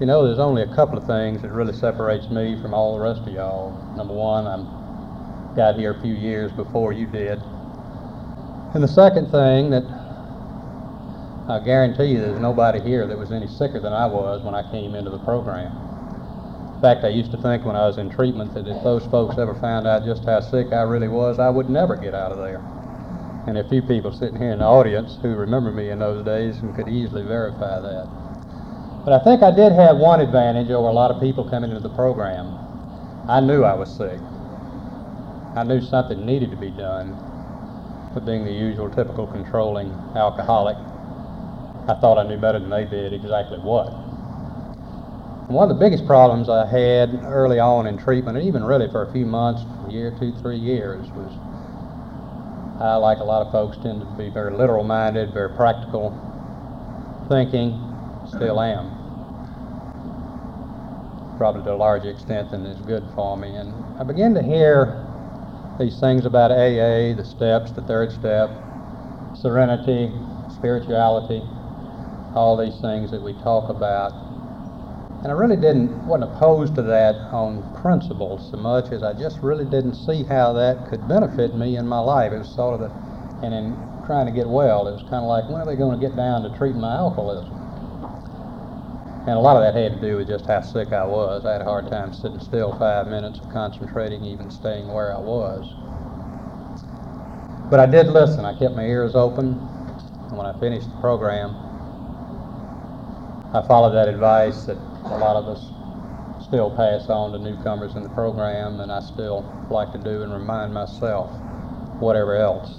you 0.00 0.06
know, 0.06 0.26
there's 0.26 0.38
only 0.38 0.62
a 0.62 0.74
couple 0.74 0.98
of 0.98 1.06
things 1.06 1.42
that 1.42 1.50
really 1.50 1.72
separates 1.72 2.30
me 2.30 2.60
from 2.60 2.74
all 2.74 2.96
the 2.96 3.02
rest 3.02 3.22
of 3.22 3.32
y'all. 3.32 3.72
Number 3.96 4.14
one, 4.14 4.46
I'm 4.46 4.64
got 5.56 5.76
here 5.76 5.92
a 5.92 6.00
few 6.02 6.14
years 6.14 6.52
before 6.52 6.92
you 6.92 7.06
did. 7.06 7.40
And 8.74 8.84
the 8.84 8.88
second 8.88 9.30
thing 9.30 9.70
that 9.70 9.84
I 11.48 11.60
guarantee 11.64 12.12
you 12.12 12.20
there's 12.20 12.40
nobody 12.40 12.80
here 12.80 13.06
that 13.06 13.16
was 13.16 13.32
any 13.32 13.46
sicker 13.46 13.80
than 13.80 13.92
I 13.92 14.06
was 14.06 14.42
when 14.42 14.54
I 14.54 14.70
came 14.70 14.94
into 14.94 15.10
the 15.10 15.18
program. 15.20 15.72
In 16.74 16.80
fact, 16.82 17.04
I 17.04 17.08
used 17.08 17.30
to 17.30 17.38
think 17.38 17.64
when 17.64 17.74
I 17.74 17.86
was 17.86 17.96
in 17.96 18.10
treatment 18.10 18.52
that 18.52 18.68
if 18.68 18.84
those 18.84 19.06
folks 19.06 19.38
ever 19.38 19.54
found 19.54 19.86
out 19.86 20.04
just 20.04 20.24
how 20.26 20.40
sick 20.40 20.72
I 20.72 20.82
really 20.82 21.08
was, 21.08 21.38
I 21.38 21.48
would 21.48 21.70
never 21.70 21.96
get 21.96 22.14
out 22.14 22.32
of 22.32 22.38
there. 22.38 22.60
And 23.46 23.56
a 23.56 23.68
few 23.68 23.80
people 23.80 24.12
sitting 24.12 24.36
here 24.36 24.50
in 24.50 24.58
the 24.58 24.64
audience 24.64 25.18
who 25.22 25.28
remember 25.36 25.70
me 25.70 25.90
in 25.90 26.00
those 26.00 26.24
days 26.24 26.58
and 26.58 26.74
could 26.74 26.88
easily 26.88 27.22
verify 27.22 27.80
that. 27.80 28.08
But 29.04 29.12
I 29.12 29.22
think 29.22 29.42
I 29.42 29.54
did 29.54 29.70
have 29.70 29.98
one 29.98 30.20
advantage 30.20 30.68
over 30.70 30.88
a 30.88 30.92
lot 30.92 31.12
of 31.12 31.20
people 31.20 31.48
coming 31.48 31.70
into 31.70 31.82
the 31.82 31.94
program. 31.94 32.58
I 33.28 33.38
knew 33.38 33.62
I 33.62 33.74
was 33.74 33.88
sick. 33.96 34.18
I 35.54 35.62
knew 35.62 35.80
something 35.80 36.26
needed 36.26 36.50
to 36.50 36.56
be 36.56 36.70
done. 36.70 37.14
But 38.12 38.26
being 38.26 38.44
the 38.44 38.52
usual 38.52 38.90
typical 38.90 39.28
controlling 39.28 39.92
alcoholic, 40.16 40.76
I 41.86 41.94
thought 42.00 42.18
I 42.18 42.26
knew 42.26 42.38
better 42.38 42.58
than 42.58 42.70
they 42.70 42.84
did 42.84 43.12
exactly 43.12 43.58
what. 43.58 43.86
One 45.46 45.70
of 45.70 45.78
the 45.78 45.84
biggest 45.84 46.04
problems 46.04 46.48
I 46.48 46.66
had 46.66 47.22
early 47.22 47.60
on 47.60 47.86
in 47.86 47.96
treatment, 47.96 48.36
and 48.36 48.44
even 48.44 48.64
really 48.64 48.90
for 48.90 49.02
a 49.02 49.12
few 49.12 49.24
months, 49.24 49.62
a 49.86 49.92
year, 49.92 50.10
two, 50.18 50.32
three 50.42 50.58
years, 50.58 51.06
was 51.12 51.30
I, 52.80 52.96
like 52.96 53.18
a 53.18 53.24
lot 53.24 53.46
of 53.46 53.52
folks, 53.52 53.78
tend 53.78 54.00
to 54.00 54.06
be 54.18 54.28
very 54.28 54.52
literal 54.52 54.84
minded, 54.84 55.32
very 55.32 55.54
practical 55.56 56.12
thinking, 57.28 57.72
still 58.26 58.60
am. 58.60 58.92
Probably 61.38 61.62
to 61.64 61.72
a 61.72 61.76
larger 61.76 62.10
extent 62.10 62.50
than 62.50 62.66
is 62.66 62.78
good 62.86 63.04
for 63.14 63.36
me. 63.36 63.54
And 63.56 63.72
I 63.98 64.04
began 64.04 64.34
to 64.34 64.42
hear 64.42 65.06
these 65.78 65.98
things 66.00 66.26
about 66.26 66.50
AA, 66.50 67.14
the 67.14 67.24
steps, 67.24 67.72
the 67.72 67.82
third 67.82 68.12
step, 68.12 68.50
serenity, 69.34 70.12
spirituality, 70.54 71.42
all 72.34 72.56
these 72.56 72.78
things 72.80 73.10
that 73.10 73.22
we 73.22 73.32
talk 73.42 73.70
about. 73.70 74.25
And 75.26 75.32
I 75.32 75.34
really 75.34 75.56
didn't 75.56 75.90
wasn't 76.06 76.30
opposed 76.30 76.76
to 76.76 76.82
that 76.82 77.16
on 77.34 77.58
principle 77.82 78.38
so 78.38 78.56
much 78.58 78.92
as 78.92 79.02
I 79.02 79.12
just 79.12 79.42
really 79.42 79.64
didn't 79.64 79.96
see 79.96 80.22
how 80.22 80.52
that 80.52 80.86
could 80.88 81.02
benefit 81.08 81.52
me 81.56 81.74
in 81.74 81.84
my 81.84 81.98
life. 81.98 82.30
It 82.30 82.38
was 82.38 82.48
sort 82.48 82.80
of 82.80 82.86
the 82.86 82.94
and 83.44 83.52
in 83.52 83.74
trying 84.06 84.26
to 84.26 84.32
get 84.32 84.46
well, 84.46 84.86
it 84.86 84.92
was 84.92 85.02
kind 85.10 85.26
of 85.26 85.26
like 85.26 85.50
when 85.50 85.58
are 85.58 85.66
they 85.66 85.74
going 85.74 85.98
to 85.98 86.06
get 86.06 86.14
down 86.14 86.46
to 86.46 86.56
treating 86.56 86.80
my 86.80 86.94
alcoholism? 86.94 87.50
And 89.26 89.34
a 89.34 89.42
lot 89.42 89.58
of 89.58 89.66
that 89.66 89.74
had 89.74 89.98
to 89.98 90.00
do 90.00 90.16
with 90.16 90.28
just 90.28 90.46
how 90.46 90.60
sick 90.60 90.92
I 90.92 91.04
was. 91.04 91.44
I 91.44 91.58
had 91.58 91.60
a 91.60 91.64
hard 91.64 91.90
time 91.90 92.14
sitting 92.14 92.38
still 92.38 92.78
five 92.78 93.08
minutes, 93.08 93.40
of 93.40 93.50
concentrating, 93.50 94.22
even 94.22 94.48
staying 94.48 94.86
where 94.86 95.10
I 95.12 95.18
was. 95.18 95.66
But 97.68 97.80
I 97.80 97.86
did 97.86 98.06
listen. 98.14 98.44
I 98.44 98.56
kept 98.56 98.76
my 98.76 98.86
ears 98.86 99.16
open. 99.16 99.58
And 100.30 100.38
when 100.38 100.46
I 100.46 100.54
finished 100.60 100.86
the 100.86 101.00
program, 101.00 101.50
I 103.50 103.66
followed 103.66 103.90
that 103.98 104.06
advice 104.06 104.66
that 104.66 104.78
a 105.10 105.18
lot 105.18 105.36
of 105.36 105.46
us 105.46 105.62
still 106.46 106.70
pass 106.70 107.08
on 107.08 107.32
to 107.32 107.38
newcomers 107.38 107.94
in 107.94 108.02
the 108.02 108.08
program, 108.10 108.80
and 108.80 108.90
I 108.90 109.00
still 109.00 109.42
like 109.70 109.92
to 109.92 109.98
do 109.98 110.22
and 110.22 110.32
remind 110.32 110.74
myself, 110.74 111.30
whatever 112.00 112.36
else. 112.36 112.78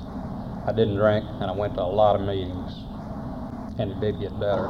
I 0.66 0.74
didn't 0.74 0.96
drink, 0.96 1.26
and 1.40 1.46
I 1.46 1.54
went 1.54 1.76
to 1.76 1.82
a 1.82 1.84
lot 1.84 2.16
of 2.16 2.22
meetings, 2.28 2.74
and 3.80 3.92
it 3.92 4.00
did 4.00 4.20
get 4.20 4.38
better. 4.40 4.68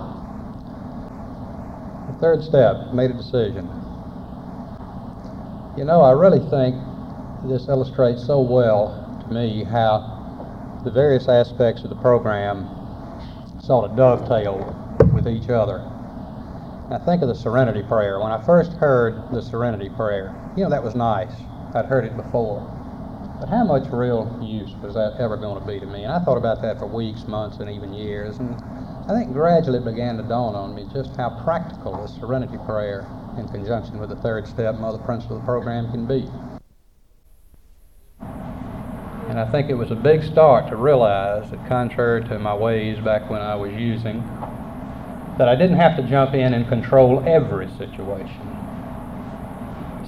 The 2.08 2.18
third 2.22 2.44
step, 2.44 2.94
made 2.94 3.12
a 3.12 3.14
decision. 3.14 3.66
You 5.78 5.86
know, 5.86 6.02
I 6.02 6.12
really 6.12 6.40
think 6.50 6.76
this 7.46 7.68
illustrates 7.68 8.26
so 8.26 8.40
well 8.40 9.24
to 9.28 9.34
me 9.34 9.64
how 9.64 10.82
the 10.84 10.92
various 10.92 11.28
aspects 11.28 11.84
of 11.84 11.90
the 11.90 11.96
program 11.98 12.70
sort 13.62 13.90
of 13.90 13.98
dovetail 13.98 14.74
with 15.14 15.28
each 15.28 15.50
other. 15.50 15.97
I 16.90 16.98
think 17.00 17.22
of 17.22 17.28
the 17.28 17.36
Serenity 17.36 17.84
Prayer. 17.84 18.18
When 18.22 18.32
I 18.32 18.42
first 18.46 18.72
heard 18.74 19.22
the 19.34 19.42
Serenity 19.42 19.90
Prayer, 19.90 20.34
you 20.56 20.64
know, 20.64 20.70
that 20.70 20.82
was 20.82 20.96
nice. 20.96 21.34
I'd 21.76 21.86
heard 21.86 22.06
it 22.06 22.16
before. 22.16 22.62
But 23.42 23.50
how 23.50 23.66
much 23.66 23.92
real 23.92 24.40
use 24.42 24.72
was 24.82 24.94
that 24.94 25.20
ever 25.20 25.36
going 25.36 25.60
to 25.60 25.68
be 25.68 25.82
to 25.82 25.86
me? 25.86 26.04
And 26.04 26.14
I 26.14 26.20
thought 26.24 26.38
about 26.38 26.62
that 26.62 26.80
for 26.80 26.88
weeks, 26.88 27.28
months, 27.28 27.58
and 27.58 27.70
even 27.70 27.94
years. 27.94 28.38
And 28.38 28.56
I 29.06 29.10
think 29.10 29.34
gradually 29.34 29.80
it 29.80 29.86
began 29.86 30.16
to 30.16 30.24
dawn 30.24 30.56
on 30.56 30.74
me 30.74 30.88
just 30.94 31.14
how 31.18 31.42
practical 31.44 31.92
the 31.92 32.08
Serenity 32.08 32.58
Prayer, 32.66 33.06
in 33.38 33.50
conjunction 33.50 34.00
with 34.00 34.08
the 34.08 34.16
third 34.16 34.48
step 34.48 34.76
and 34.76 34.86
other 34.86 34.98
principles 34.98 35.40
of 35.40 35.42
the 35.42 35.46
program, 35.46 35.92
can 35.92 36.08
be. 36.08 36.26
And 39.28 39.38
I 39.38 39.52
think 39.52 39.70
it 39.70 39.76
was 39.76 39.92
a 39.92 39.96
big 39.96 40.24
start 40.24 40.70
to 40.70 40.78
realize 40.78 41.52
that, 41.52 41.68
contrary 41.68 42.24
to 42.30 42.40
my 42.40 42.56
ways 42.56 42.98
back 43.00 43.30
when 43.30 43.42
I 43.42 43.56
was 43.56 43.74
using, 43.74 44.24
that 45.38 45.48
I 45.48 45.56
didn't 45.56 45.78
have 45.78 45.96
to 45.98 46.04
jump 46.04 46.34
in 46.34 46.54
and 46.54 46.68
control 46.68 47.24
every 47.28 47.70
situation. 47.78 48.42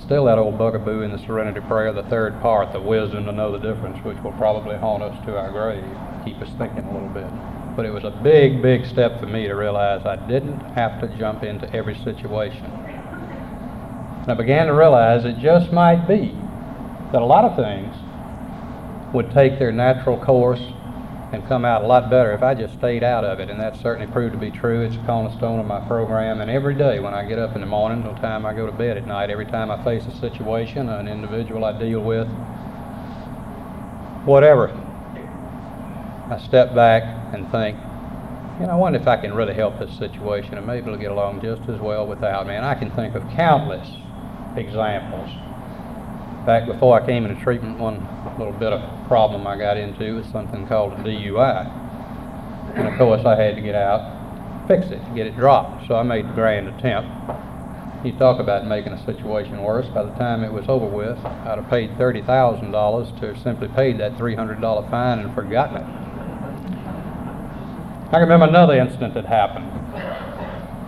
Still, 0.02 0.26
that 0.26 0.40
old 0.40 0.58
bugaboo 0.58 1.02
in 1.02 1.12
the 1.12 1.20
Serenity 1.20 1.60
Prayer, 1.62 1.94
the 1.94 2.04
third 2.04 2.42
part, 2.42 2.74
the 2.74 2.80
wisdom 2.80 3.26
to 3.26 3.32
know 3.32 3.52
the 3.52 3.60
difference, 3.60 4.04
which 4.04 4.18
will 4.24 4.32
probably 4.34 4.76
haunt 4.78 5.04
us 5.04 5.26
to 5.26 5.38
our 5.38 5.52
grave, 5.52 5.86
keep 6.26 6.42
us 6.42 6.50
thinking 6.58 6.84
a 6.86 6.94
little 6.94 7.10
bit. 7.10 7.30
But 7.76 7.86
it 7.86 7.92
was 7.92 8.04
a 8.04 8.10
big, 8.24 8.62
big 8.62 8.88
step 8.88 9.20
for 9.20 9.28
me 9.28 9.48
to 9.48 9.54
realize 9.54 10.06
I 10.06 10.16
didn't 10.28 10.60
have 10.72 11.00
to 11.02 11.08
jump 11.20 11.44
into 11.44 11.72
every 11.76 11.96
situation. 11.96 12.66
And 12.66 14.32
I 14.32 14.34
began 14.34 14.66
to 14.66 14.74
realize 14.74 15.26
it 15.26 15.38
just 15.38 15.72
might 15.72 16.08
be 16.08 16.36
that 17.12 17.22
a 17.22 17.26
lot 17.26 17.46
of 17.46 17.56
things 17.56 17.96
would 19.14 19.30
take 19.32 19.60
their 19.60 19.72
natural 19.72 20.18
course 20.18 20.62
and 21.32 21.48
come 21.48 21.64
out 21.64 21.84
a 21.84 21.88
lot 21.88 22.10
better 22.10 22.32
if 22.34 22.42
I 22.42 22.56
just 22.56 22.74
stayed 22.76 23.04
out 23.04 23.24
of 23.24 23.40
it. 23.40 23.50
And 23.50 23.60
that 23.60 23.78
certainly 23.78 24.12
proved 24.12 24.34
to 24.34 24.40
be 24.40 24.50
true. 24.50 24.82
It's 24.82 24.96
a 24.96 25.00
cornerstone 25.06 25.60
of 25.60 25.66
my 25.68 25.80
program. 25.88 26.42
And 26.42 26.50
every 26.50 26.74
day 26.74 27.00
when 27.00 27.14
I 27.14 27.26
get 27.26 27.38
up 27.38 27.56
in 27.56 27.62
the 27.62 27.68
morning, 27.68 28.04
the 28.04 28.14
time 28.14 28.46
I 28.46 28.54
go 28.54 28.66
to 28.66 28.72
bed 28.72 28.98
at 28.98 29.06
night, 29.06 29.30
every 29.30 29.46
time 29.46 29.70
I 29.70 29.84
face 29.84 30.06
a 30.08 30.12
situation, 30.20 30.90
an 30.90 31.08
individual 31.08 31.66
I 31.66 31.78
deal 31.78 32.02
with, 32.02 32.28
whatever, 34.26 34.70
I 36.30 36.40
step 36.46 36.74
back 36.74 37.04
and 37.34 37.50
think, 37.52 37.78
you 38.60 38.66
know, 38.66 38.74
I 38.74 38.76
wonder 38.76 39.00
if 39.00 39.08
I 39.08 39.18
can 39.18 39.34
really 39.34 39.54
help 39.54 39.80
this 39.80 39.96
situation 39.98 40.56
and 40.56 40.66
maybe 40.66 40.88
it'll 40.88 40.98
get 40.98 41.12
along 41.12 41.42
just 41.42 41.70
as 41.70 41.80
well 41.80 42.08
without 42.08 42.48
me. 42.48 42.56
And 42.56 42.66
I 42.66 42.76
can 42.76 42.90
think 42.92 43.16
of 43.16 43.24
countless 43.30 43.88
examples. 44.56 45.30
Back 46.46 46.66
before 46.66 47.00
I 47.00 47.06
came 47.06 47.26
into 47.26 47.42
treatment, 47.44 47.78
one 47.78 48.08
little 48.38 48.54
bit 48.54 48.74
of 48.74 49.08
problem 49.08 49.46
I 49.46 49.58
got 49.58 49.78
into 49.78 50.16
was 50.16 50.26
something 50.28 50.66
called 50.68 50.94
a 50.94 50.96
DUI. 50.98 52.76
And 52.76 52.88
of 52.88 52.98
course, 52.98 53.26
I 53.26 53.36
had 53.36 53.56
to 53.56 53.62
get 53.62 53.76
out, 53.76 54.68
fix 54.68 54.88
it, 54.88 55.00
get 55.16 55.28
it 55.28 55.36
dropped. 55.36 55.88
So 55.88 55.96
I 55.96 56.04
made 56.04 56.28
the 56.28 56.34
grand 56.34 56.68
attempt. 56.68 57.10
You 58.06 58.14
talk 58.14 58.40
about 58.40 58.66
making 58.66 58.94
a 58.94 59.06
situation 59.06 59.62
worse. 59.62 59.88
By 59.88 60.04
the 60.04 60.12
time 60.12 60.44
it 60.44 60.54
was 60.54 60.70
over 60.70 60.86
with, 60.86 61.18
I'd 61.26 61.58
have 61.58 61.70
paid 61.70 61.92
$30,000 61.98 63.20
to 63.20 63.38
simply 63.42 63.68
paid 63.68 63.98
that 64.00 64.14
$300 64.14 64.90
fine 64.90 65.20
and 65.20 65.36
forgotten 65.36 65.78
it. 65.78 65.86
I 68.12 68.18
remember 68.20 68.48
another 68.48 68.74
incident 68.76 69.14
that 69.16 69.26
happened. 69.26 69.70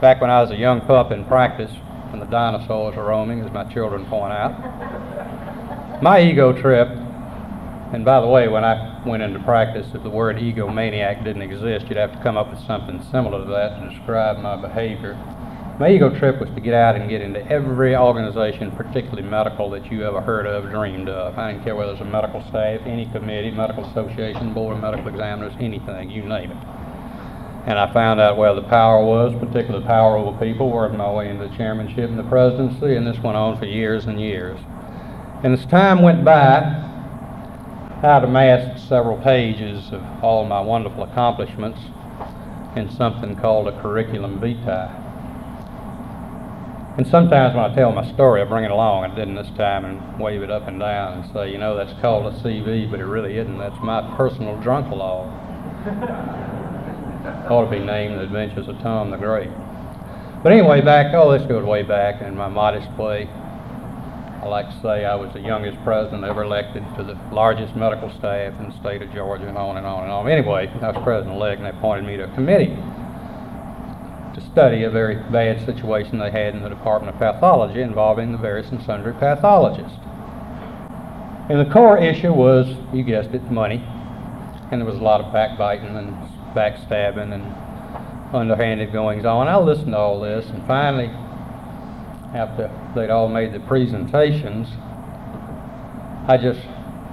Back 0.02 0.22
when 0.22 0.30
I 0.30 0.42
was 0.42 0.52
a 0.52 0.56
young 0.56 0.82
pup 0.82 1.12
in 1.12 1.26
practice, 1.26 1.72
when 2.10 2.20
the 2.20 2.26
dinosaurs 2.26 2.96
were 2.96 3.04
roaming, 3.04 3.42
as 3.42 3.52
my 3.52 3.66
children 3.66 4.06
point 4.06 4.34
out. 4.34 5.21
My 6.02 6.20
ego 6.20 6.52
trip, 6.52 6.88
and 6.88 8.04
by 8.04 8.22
the 8.22 8.28
way, 8.28 8.48
when 8.48 8.64
I 8.64 9.04
went 9.06 9.22
into 9.22 9.38
practice, 9.38 9.86
if 9.94 10.02
the 10.02 10.10
word 10.10 10.38
egomaniac 10.38 11.24
didn't 11.24 11.44
exist, 11.44 11.90
you'd 11.90 11.98
have 12.00 12.12
to 12.14 12.24
come 12.24 12.38
up 12.38 12.50
with 12.50 12.60
something 12.66 13.00
similar 13.12 13.46
to 13.46 13.52
that 13.52 13.80
to 13.80 13.90
describe 13.96 14.40
my 14.40 14.56
behavior. 14.56 15.14
My 15.80 15.92
ego 15.92 16.10
trip 16.18 16.40
was 16.40 16.50
to 16.56 16.60
get 16.60 16.74
out 16.74 16.96
and 16.96 17.08
get 17.08 17.22
into 17.22 17.48
every 17.52 17.96
organization, 17.96 18.72
particularly 18.72 19.22
medical, 19.22 19.70
that 19.70 19.92
you 19.92 20.04
ever 20.04 20.22
heard 20.22 20.48
of, 20.48 20.72
dreamed 20.72 21.08
of. 21.08 21.38
I 21.38 21.52
didn't 21.52 21.66
care 21.66 21.76
whether 21.76 21.92
it 21.92 22.00
was 22.00 22.02
a 22.02 22.06
medical 22.06 22.42
staff, 22.50 22.82
any 22.88 23.06
committee, 23.12 23.52
medical 23.52 23.86
association, 23.86 24.56
board 24.56 24.78
of 24.78 24.82
medical 24.82 25.08
examiners, 25.08 25.54
anything, 25.60 26.10
you 26.10 26.24
name 26.24 26.50
it. 26.50 26.58
And 27.68 27.78
I 27.78 27.94
found 27.94 28.20
out 28.20 28.38
where 28.38 28.56
the 28.56 28.64
power 28.64 29.06
was, 29.06 29.34
particularly 29.34 29.82
the 29.82 29.88
power 29.88 30.18
over 30.18 30.36
people, 30.44 30.72
worked 30.72 30.96
my 30.96 31.12
way 31.12 31.30
into 31.30 31.48
the 31.48 31.56
chairmanship 31.56 32.10
and 32.10 32.18
the 32.18 32.24
presidency, 32.24 32.96
and 32.96 33.06
this 33.06 33.20
went 33.20 33.38
on 33.38 33.60
for 33.60 33.66
years 33.66 34.08
and 34.08 34.20
years. 34.20 34.60
And 35.44 35.54
as 35.54 35.66
time 35.66 36.02
went 36.02 36.24
by, 36.24 36.60
I'd 38.04 38.24
amassed 38.24 38.88
several 38.88 39.18
pages 39.18 39.92
of 39.92 40.04
all 40.24 40.46
my 40.46 40.62
wonderful 40.62 41.04
accomplishments 41.04 41.80
in 42.76 42.90
something 42.92 43.36
called 43.36 43.68
a 43.68 43.82
curriculum 43.82 44.40
vitae. 44.40 44.98
And 46.98 47.08
sometimes 47.08 47.56
when 47.56 47.66
I 47.66 47.74
tell 47.74 47.92
my 47.92 48.12
story, 48.14 48.42
I 48.42 48.46
bring 48.46 48.66
it 48.66 48.72
along, 48.72 49.06
I 49.06 49.16
didn't 49.16 49.36
this 49.36 49.50
time, 49.58 49.86
and 49.86 50.20
wave 50.20 50.44
it 50.44 50.52
up 50.52 50.68
and 50.68 50.80
down 50.80 51.20
and 51.20 51.34
say, 51.34 51.52
you 51.52 51.58
know, 51.58 51.76
that's 51.76 52.00
called 52.02 52.32
a 52.32 52.38
CV, 52.40 52.90
but 52.92 53.00
it 53.00 53.06
really 53.06 53.38
isn't. 53.38 53.58
That's 53.58 53.80
my 53.82 54.16
personal 54.18 54.60
drunk 54.62 54.92
log. 54.92 55.28
ought 57.50 57.66
to 57.66 57.72
be 57.72 57.80
named 57.80 58.18
The 58.18 58.24
Adventures 58.24 58.68
of 58.68 58.80
Tom 58.80 59.12
the 59.12 59.18
Great. 59.18 59.50
But 60.44 60.52
anyway, 60.52 60.82
back, 60.82 61.14
oh, 61.14 61.32
this 61.38 61.48
goes 61.48 61.64
way 61.64 61.84
back 61.84 62.22
in 62.22 62.36
my 62.36 62.48
modest 62.48 62.90
way. 62.98 63.30
I 64.42 64.48
like 64.48 64.70
to 64.70 64.82
say 64.82 65.06
I 65.06 65.14
was 65.14 65.32
the 65.34 65.40
youngest 65.40 65.78
president 65.84 66.24
ever 66.24 66.42
elected 66.42 66.84
to 66.98 67.04
the 67.04 67.14
largest 67.32 67.76
medical 67.76 68.10
staff 68.10 68.60
in 68.60 68.70
the 68.70 68.80
state 68.80 69.04
of 69.04 69.14
Georgia, 69.14 69.48
and 69.48 69.56
on 69.56 69.78
and 69.78 69.86
on 69.86 70.04
and 70.04 70.12
on. 70.12 70.28
Anyway, 70.28 70.68
I 70.82 70.90
was 70.90 71.04
president-elect, 71.04 71.62
and 71.62 71.66
they 71.68 71.78
appointed 71.78 72.06
me 72.06 72.18
to 72.18 72.24
a 72.24 72.34
committee 72.34 72.76
to 74.34 74.42
study 74.52 74.84
a 74.84 74.90
very 74.90 75.16
bad 75.32 75.64
situation 75.64 76.18
they 76.18 76.32
had 76.32 76.56
in 76.56 76.64
the 76.64 76.70
Department 76.70 77.14
of 77.14 77.20
Pathology 77.20 77.82
involving 77.82 78.32
the 78.32 78.38
various 78.40 78.70
and 78.72 78.82
sundry 78.84 79.14
pathologists. 79.14 80.00
And 81.50 81.60
the 81.60 81.72
core 81.72 82.00
issue 82.00 82.34
was, 82.34 82.76
you 82.92 83.04
guessed 83.04 83.36
it, 83.36 83.52
money. 83.52 83.84
And 84.72 84.82
there 84.82 84.88
was 84.88 84.96
a 84.98 85.04
lot 85.04 85.22
of 85.22 85.32
backbiting 85.32 85.96
and 85.96 86.16
backstabbing 86.56 87.32
and 87.32 88.34
underhanded 88.34 88.92
goings 88.92 89.26
on. 89.26 89.48
I 89.48 89.58
listened 89.58 89.92
to 89.92 89.98
all 89.98 90.20
this, 90.20 90.48
and 90.50 90.66
finally, 90.66 91.12
after 92.34 92.72
they'd 92.96 93.10
all 93.10 93.28
made 93.28 93.54
the 93.54 93.60
presentations, 93.60 94.67
I 96.28 96.38
just 96.41 96.62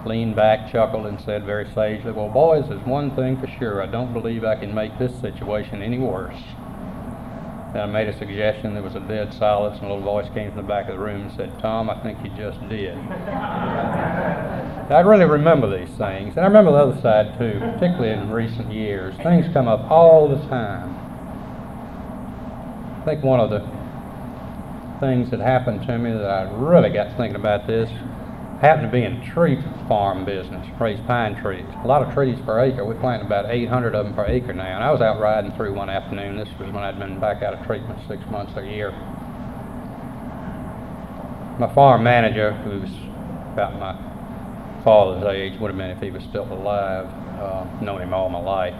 leaned 0.06 0.36
back, 0.36 0.70
chuckled, 0.70 1.06
and 1.06 1.20
said 1.20 1.44
very 1.44 1.66
sagely, 1.74 2.12
Well, 2.12 2.28
boys, 2.28 2.68
there's 2.68 2.84
one 2.86 3.14
thing 3.16 3.40
for 3.40 3.48
sure. 3.58 3.82
I 3.82 3.86
don't 3.86 4.12
believe 4.12 4.44
I 4.44 4.56
can 4.56 4.74
make 4.74 4.98
this 4.98 5.18
situation 5.20 5.82
any 5.82 5.98
worse. 5.98 6.40
And 7.68 7.82
I 7.82 7.86
made 7.86 8.08
a 8.08 8.16
suggestion, 8.16 8.72
there 8.74 8.82
was 8.82 8.94
a 8.94 9.00
dead 9.00 9.34
silence, 9.34 9.78
and 9.78 9.90
a 9.90 9.94
little 9.94 10.04
voice 10.04 10.28
came 10.32 10.50
from 10.50 10.56
the 10.56 10.68
back 10.68 10.88
of 10.88 10.94
the 10.94 11.00
room 11.00 11.28
and 11.28 11.36
said, 11.36 11.58
Tom, 11.58 11.90
I 11.90 12.00
think 12.02 12.18
you 12.24 12.30
just 12.36 12.66
did. 12.68 12.96
I 14.90 15.02
really 15.04 15.26
remember 15.26 15.68
these 15.68 15.94
things, 15.98 16.36
and 16.36 16.40
I 16.40 16.46
remember 16.46 16.70
the 16.70 16.78
other 16.78 17.00
side 17.02 17.38
too, 17.38 17.58
particularly 17.60 18.10
in 18.10 18.30
recent 18.30 18.72
years. 18.72 19.14
Things 19.22 19.46
come 19.52 19.68
up 19.68 19.90
all 19.90 20.28
the 20.28 20.40
time. 20.48 20.94
I 23.02 23.04
think 23.04 23.22
one 23.22 23.40
of 23.40 23.50
the 23.50 23.77
things 25.00 25.30
that 25.30 25.40
happened 25.40 25.86
to 25.86 25.98
me 25.98 26.12
that 26.12 26.24
I 26.24 26.50
really 26.52 26.90
got 26.90 27.16
thinking 27.16 27.36
about 27.36 27.66
this 27.66 27.88
happened 28.60 28.90
to 28.90 28.92
be 28.92 29.04
in 29.04 29.24
tree 29.32 29.56
farm 29.86 30.24
business, 30.24 30.66
raise 30.80 30.98
pine 31.06 31.40
trees. 31.40 31.64
A 31.84 31.86
lot 31.86 32.02
of 32.02 32.12
trees 32.12 32.38
per 32.44 32.60
acre. 32.60 32.84
We 32.84 32.96
plant 32.96 33.22
about 33.22 33.46
800 33.48 33.94
of 33.94 34.06
them 34.06 34.14
per 34.14 34.26
acre 34.26 34.52
now. 34.52 34.74
And 34.74 34.82
I 34.82 34.90
was 34.90 35.00
out 35.00 35.20
riding 35.20 35.52
through 35.52 35.74
one 35.74 35.88
afternoon. 35.88 36.36
This 36.36 36.48
was 36.58 36.72
when 36.72 36.82
I'd 36.82 36.98
been 36.98 37.20
back 37.20 37.42
out 37.42 37.54
of 37.54 37.64
treatment 37.66 38.00
six 38.08 38.20
months 38.30 38.52
a 38.56 38.66
year. 38.66 38.90
My 41.60 41.72
farm 41.72 42.02
manager, 42.02 42.52
who's 42.52 42.90
about 43.52 43.78
my 43.78 44.82
father's 44.82 45.24
age, 45.34 45.58
would 45.60 45.68
have 45.68 45.78
been 45.78 45.90
if 45.90 46.02
he 46.02 46.10
was 46.10 46.22
still 46.24 46.52
alive, 46.52 47.06
uh, 47.38 47.64
known 47.80 48.02
him 48.02 48.12
all 48.12 48.28
my 48.28 48.40
life. 48.40 48.74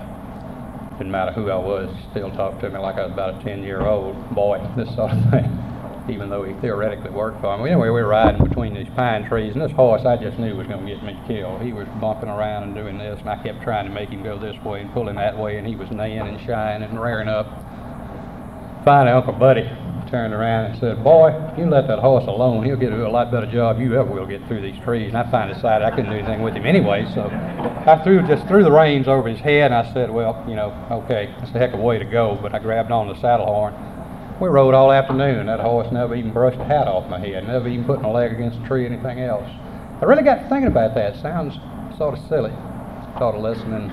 Didn't 0.98 1.12
matter 1.12 1.30
who 1.30 1.50
I 1.50 1.56
was, 1.56 1.94
still 2.10 2.30
talked 2.32 2.60
to 2.62 2.70
me 2.70 2.78
like 2.78 2.96
I 2.96 3.04
was 3.04 3.12
about 3.12 3.40
a 3.40 3.44
10 3.44 3.62
year 3.62 3.86
old 3.86 4.34
boy, 4.34 4.58
this 4.76 4.92
sort 4.96 5.12
of 5.12 5.30
thing 5.30 5.67
even 6.10 6.30
though 6.30 6.44
he 6.44 6.54
theoretically 6.60 7.10
worked 7.10 7.40
for 7.40 7.54
him. 7.54 7.66
Anyway, 7.66 7.88
we 7.88 7.90
were 7.90 8.06
riding 8.06 8.42
between 8.42 8.74
these 8.74 8.88
pine 8.94 9.28
trees, 9.28 9.52
and 9.52 9.62
this 9.62 9.72
horse 9.72 10.04
I 10.04 10.16
just 10.16 10.38
knew 10.38 10.56
was 10.56 10.66
going 10.66 10.86
to 10.86 10.94
get 10.94 11.02
me 11.02 11.18
killed. 11.26 11.62
He 11.62 11.72
was 11.72 11.86
bumping 12.00 12.28
around 12.28 12.64
and 12.64 12.74
doing 12.74 12.98
this, 12.98 13.20
and 13.20 13.28
I 13.28 13.42
kept 13.42 13.62
trying 13.62 13.86
to 13.86 13.92
make 13.92 14.10
him 14.10 14.22
go 14.22 14.38
this 14.38 14.56
way 14.64 14.80
and 14.80 14.92
pull 14.92 15.08
him 15.08 15.16
that 15.16 15.36
way, 15.36 15.58
and 15.58 15.66
he 15.66 15.76
was 15.76 15.90
neighing 15.90 16.20
and 16.20 16.40
shying 16.46 16.82
and 16.82 17.00
rearing 17.00 17.28
up. 17.28 17.46
Finally, 18.84 19.12
Uncle 19.12 19.34
Buddy 19.34 19.68
turned 20.10 20.32
around 20.32 20.70
and 20.70 20.80
said, 20.80 21.04
Boy, 21.04 21.30
you 21.58 21.66
let 21.66 21.86
that 21.88 21.98
horse 21.98 22.24
alone. 22.26 22.64
He'll 22.64 22.76
get 22.76 22.92
a 22.92 23.08
lot 23.08 23.30
better 23.30 23.50
job 23.50 23.78
you 23.78 23.98
ever 23.98 24.10
will 24.10 24.26
get 24.26 24.46
through 24.48 24.62
these 24.62 24.82
trees. 24.82 25.08
And 25.08 25.18
I 25.18 25.30
finally 25.30 25.54
decided 25.54 25.84
I 25.84 25.90
couldn't 25.90 26.10
do 26.10 26.16
anything 26.16 26.42
with 26.42 26.54
him 26.54 26.64
anyway, 26.64 27.04
so 27.14 27.28
I 27.28 28.00
threw 28.02 28.26
just 28.26 28.46
threw 28.48 28.64
the 28.64 28.72
reins 28.72 29.08
over 29.08 29.28
his 29.28 29.40
head, 29.40 29.72
and 29.72 29.74
I 29.74 29.92
said, 29.92 30.10
Well, 30.10 30.42
you 30.48 30.54
know, 30.54 30.72
okay, 31.04 31.34
that's 31.38 31.54
a 31.54 31.58
heck 31.58 31.74
of 31.74 31.80
a 31.80 31.82
way 31.82 31.98
to 31.98 32.04
go. 32.04 32.38
But 32.40 32.54
I 32.54 32.58
grabbed 32.58 32.90
on 32.90 33.08
the 33.08 33.20
saddle 33.20 33.46
horn 33.46 33.74
we 34.40 34.48
rode 34.48 34.74
all 34.74 34.92
afternoon. 34.92 35.46
That 35.46 35.60
horse 35.60 35.90
never 35.90 36.14
even 36.14 36.32
brushed 36.32 36.60
a 36.60 36.64
hat 36.64 36.86
off 36.86 37.08
my 37.10 37.18
head, 37.18 37.46
never 37.46 37.68
even 37.68 37.84
put 37.84 38.00
my 38.00 38.08
leg 38.08 38.32
against 38.32 38.58
a 38.60 38.66
tree 38.66 38.84
or 38.84 38.86
anything 38.86 39.20
else. 39.20 39.48
I 40.00 40.04
really 40.04 40.22
got 40.22 40.36
to 40.36 40.48
thinking 40.48 40.68
about 40.68 40.94
that. 40.94 41.16
Sounds 41.16 41.56
sort 41.96 42.16
of 42.16 42.24
silly. 42.28 42.52
Taught 43.18 43.34
a 43.34 43.38
lesson 43.38 43.72
in 43.72 43.90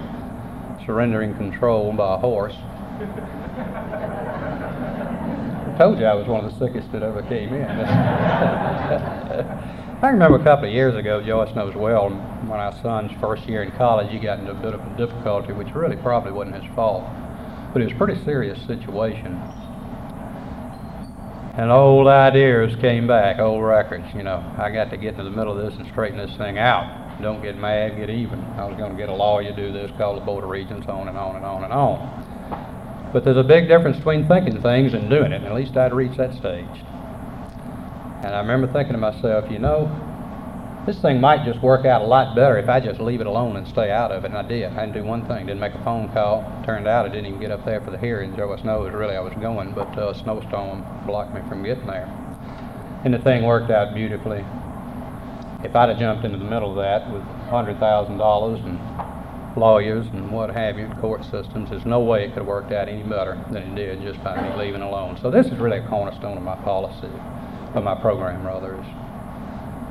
surrendering 0.86 1.34
control 1.36 1.92
by 1.94 2.14
a 2.16 2.18
horse. 2.18 2.54
I 5.64 5.76
told 5.80 5.98
you 6.00 6.06
I 6.06 6.14
was 6.14 6.28
one 6.28 6.46
of 6.46 6.54
the 6.54 6.60
sickest 6.60 6.92
that 6.92 7.02
ever 7.02 7.24
came 7.24 7.52
in. 7.52 7.66
I 10.02 10.10
remember 10.10 10.38
a 10.38 10.44
couple 10.44 10.68
of 10.68 10.74
years 10.74 10.96
ago, 10.96 11.24
Joyce 11.24 11.56
knows 11.56 11.74
well, 11.74 12.10
when 12.12 12.60
our 12.60 12.80
son's 12.84 13.12
first 13.20 13.48
year 13.50 13.64
in 13.64 13.72
college, 13.72 14.12
he 14.12 14.20
got 14.20 14.38
into 14.38 14.52
a 14.52 14.56
bit 14.56 14.76
of 14.76 14.82
a 14.82 14.98
difficulty, 14.98 15.54
which 15.54 15.74
really 15.74 15.96
probably 15.96 16.34
wasn't 16.34 16.62
his 16.62 16.76
fault. 16.76 17.04
But 17.74 17.82
it 17.82 17.86
was 17.86 17.94
a 17.94 17.98
pretty 17.98 18.24
serious 18.24 18.64
situation 18.68 19.42
and 21.58 21.72
old 21.72 22.08
ideas 22.08 22.76
came 22.82 23.08
back, 23.08 23.40
old 23.40 23.64
records. 23.64 24.06
You 24.14 24.24
know, 24.24 24.44
I 24.58 24.70
got 24.72 24.90
to 24.92 24.98
get 24.98 25.14
into 25.14 25.24
the 25.24 25.30
middle 25.30 25.58
of 25.58 25.64
this 25.64 25.80
and 25.80 25.88
straighten 25.92 26.18
this 26.18 26.36
thing 26.38 26.58
out. 26.58 27.22
Don't 27.22 27.42
get 27.42 27.58
mad, 27.58 27.96
get 27.96 28.10
even. 28.10 28.42
I 28.58 28.66
was 28.66 28.78
going 28.78 28.92
to 28.92 28.98
get 28.98 29.08
a 29.08 29.14
lawyer, 29.14 29.52
to 29.52 29.56
do 29.56 29.72
this, 29.72 29.90
call 29.98 30.16
the 30.16 30.26
Board 30.26 30.44
of 30.44 30.50
Regents, 30.50 30.86
on 30.88 31.08
and 31.08 31.18
on 31.18 31.38
and 31.38 31.46
on 31.46 31.64
and 31.64 31.72
on. 31.72 33.10
But 33.14 33.24
there's 33.24 33.38
a 33.38 33.44
big 33.44 33.70
difference 33.70 33.96
between 33.98 34.28
thinking 34.28 34.62
things 34.62 34.94
and 34.94 35.10
doing 35.10 35.32
it, 35.32 35.38
and 35.38 35.46
at 35.46 35.56
least 35.56 35.78
I'd 35.78 35.94
reached 35.94 36.18
that 36.18 36.34
stage. 36.34 36.66
And 38.26 38.36
I 38.36 38.40
remember 38.40 38.68
thinking 38.68 38.94
to 38.94 39.00
myself, 39.00 39.50
you 39.50 39.60
know, 39.60 39.88
this 40.86 41.00
thing 41.00 41.20
might 41.20 41.44
just 41.46 41.62
work 41.62 41.86
out 41.86 42.02
a 42.02 42.06
lot 42.06 42.36
better 42.36 42.58
if 42.58 42.70
I 42.70 42.80
just 42.80 43.00
leave 43.00 43.20
it 43.20 43.28
alone 43.28 43.56
and 43.56 43.68
stay 43.68 43.90
out 43.90 44.12
of 44.12 44.24
it. 44.24 44.28
And 44.28 44.38
I 44.38 44.48
did. 44.48 44.72
I 44.72 44.86
didn't 44.86 44.94
do 44.94 45.04
one 45.04 45.26
thing. 45.26 45.48
Didn't 45.48 45.60
make 45.60 45.74
a 45.74 45.84
phone 45.84 46.10
call. 46.10 46.44
Turned 46.66 46.88
out 46.88 47.06
I 47.06 47.10
didn't 47.10 47.26
even 47.26 47.40
get 47.40 47.52
up 47.52 47.66
there 47.66 47.82
for 47.82 47.90
the 47.90 47.98
hearing. 47.98 48.36
There 48.36 48.46
Joe 48.46 48.64
knows 48.64 48.94
really 48.94 49.16
I 49.16 49.20
was 49.20 49.34
going, 49.34 49.74
but 49.74 49.98
uh, 49.98 50.10
a 50.10 50.16
snowstorm 50.16 50.86
blocked 51.08 51.34
me 51.34 51.42
from 51.50 51.64
getting 51.64 51.88
there. 51.88 52.06
And 53.04 53.14
the 53.14 53.20
thing 53.20 53.44
worked 53.44 53.72
out 53.72 53.96
beautifully. 53.96 54.46
If 55.64 55.76
I'd 55.76 55.90
have 55.90 55.98
jumped 55.98 56.24
into 56.24 56.38
the 56.38 56.46
middle 56.46 56.70
of 56.70 56.78
that 56.78 57.12
with 57.12 57.24
$100,000 57.50 58.66
and 58.66 59.58
lawyers 59.58 60.06
and 60.08 60.32
what 60.32 60.54
have 60.54 60.78
you, 60.78 60.88
court 61.00 61.24
systems, 61.24 61.72
there's 61.72 61.86
no 61.86 62.00
way 62.00 62.26
it 62.26 62.28
could 62.30 62.40
have 62.40 62.48
worked 62.48 62.72
out 62.72 62.88
any 62.88 63.02
better 63.02 63.44
than 63.50 63.64
it 63.64 63.76
did 63.76 64.02
just 64.02 64.24
by 64.24 64.40
me 64.40 64.56
leaving 64.58 64.82
alone. 64.82 65.18
So 65.22 65.32
this 65.32 65.48
is 65.48 65.58
really 65.58 65.80
a 65.80 65.88
cornerstone 65.88 66.38
of 66.38 66.44
my 66.44 66.56
policy, 66.58 67.10
of 67.74 67.84
my 67.84 67.96
program 67.96 68.46
rather, 68.46 68.76
is 68.80 68.86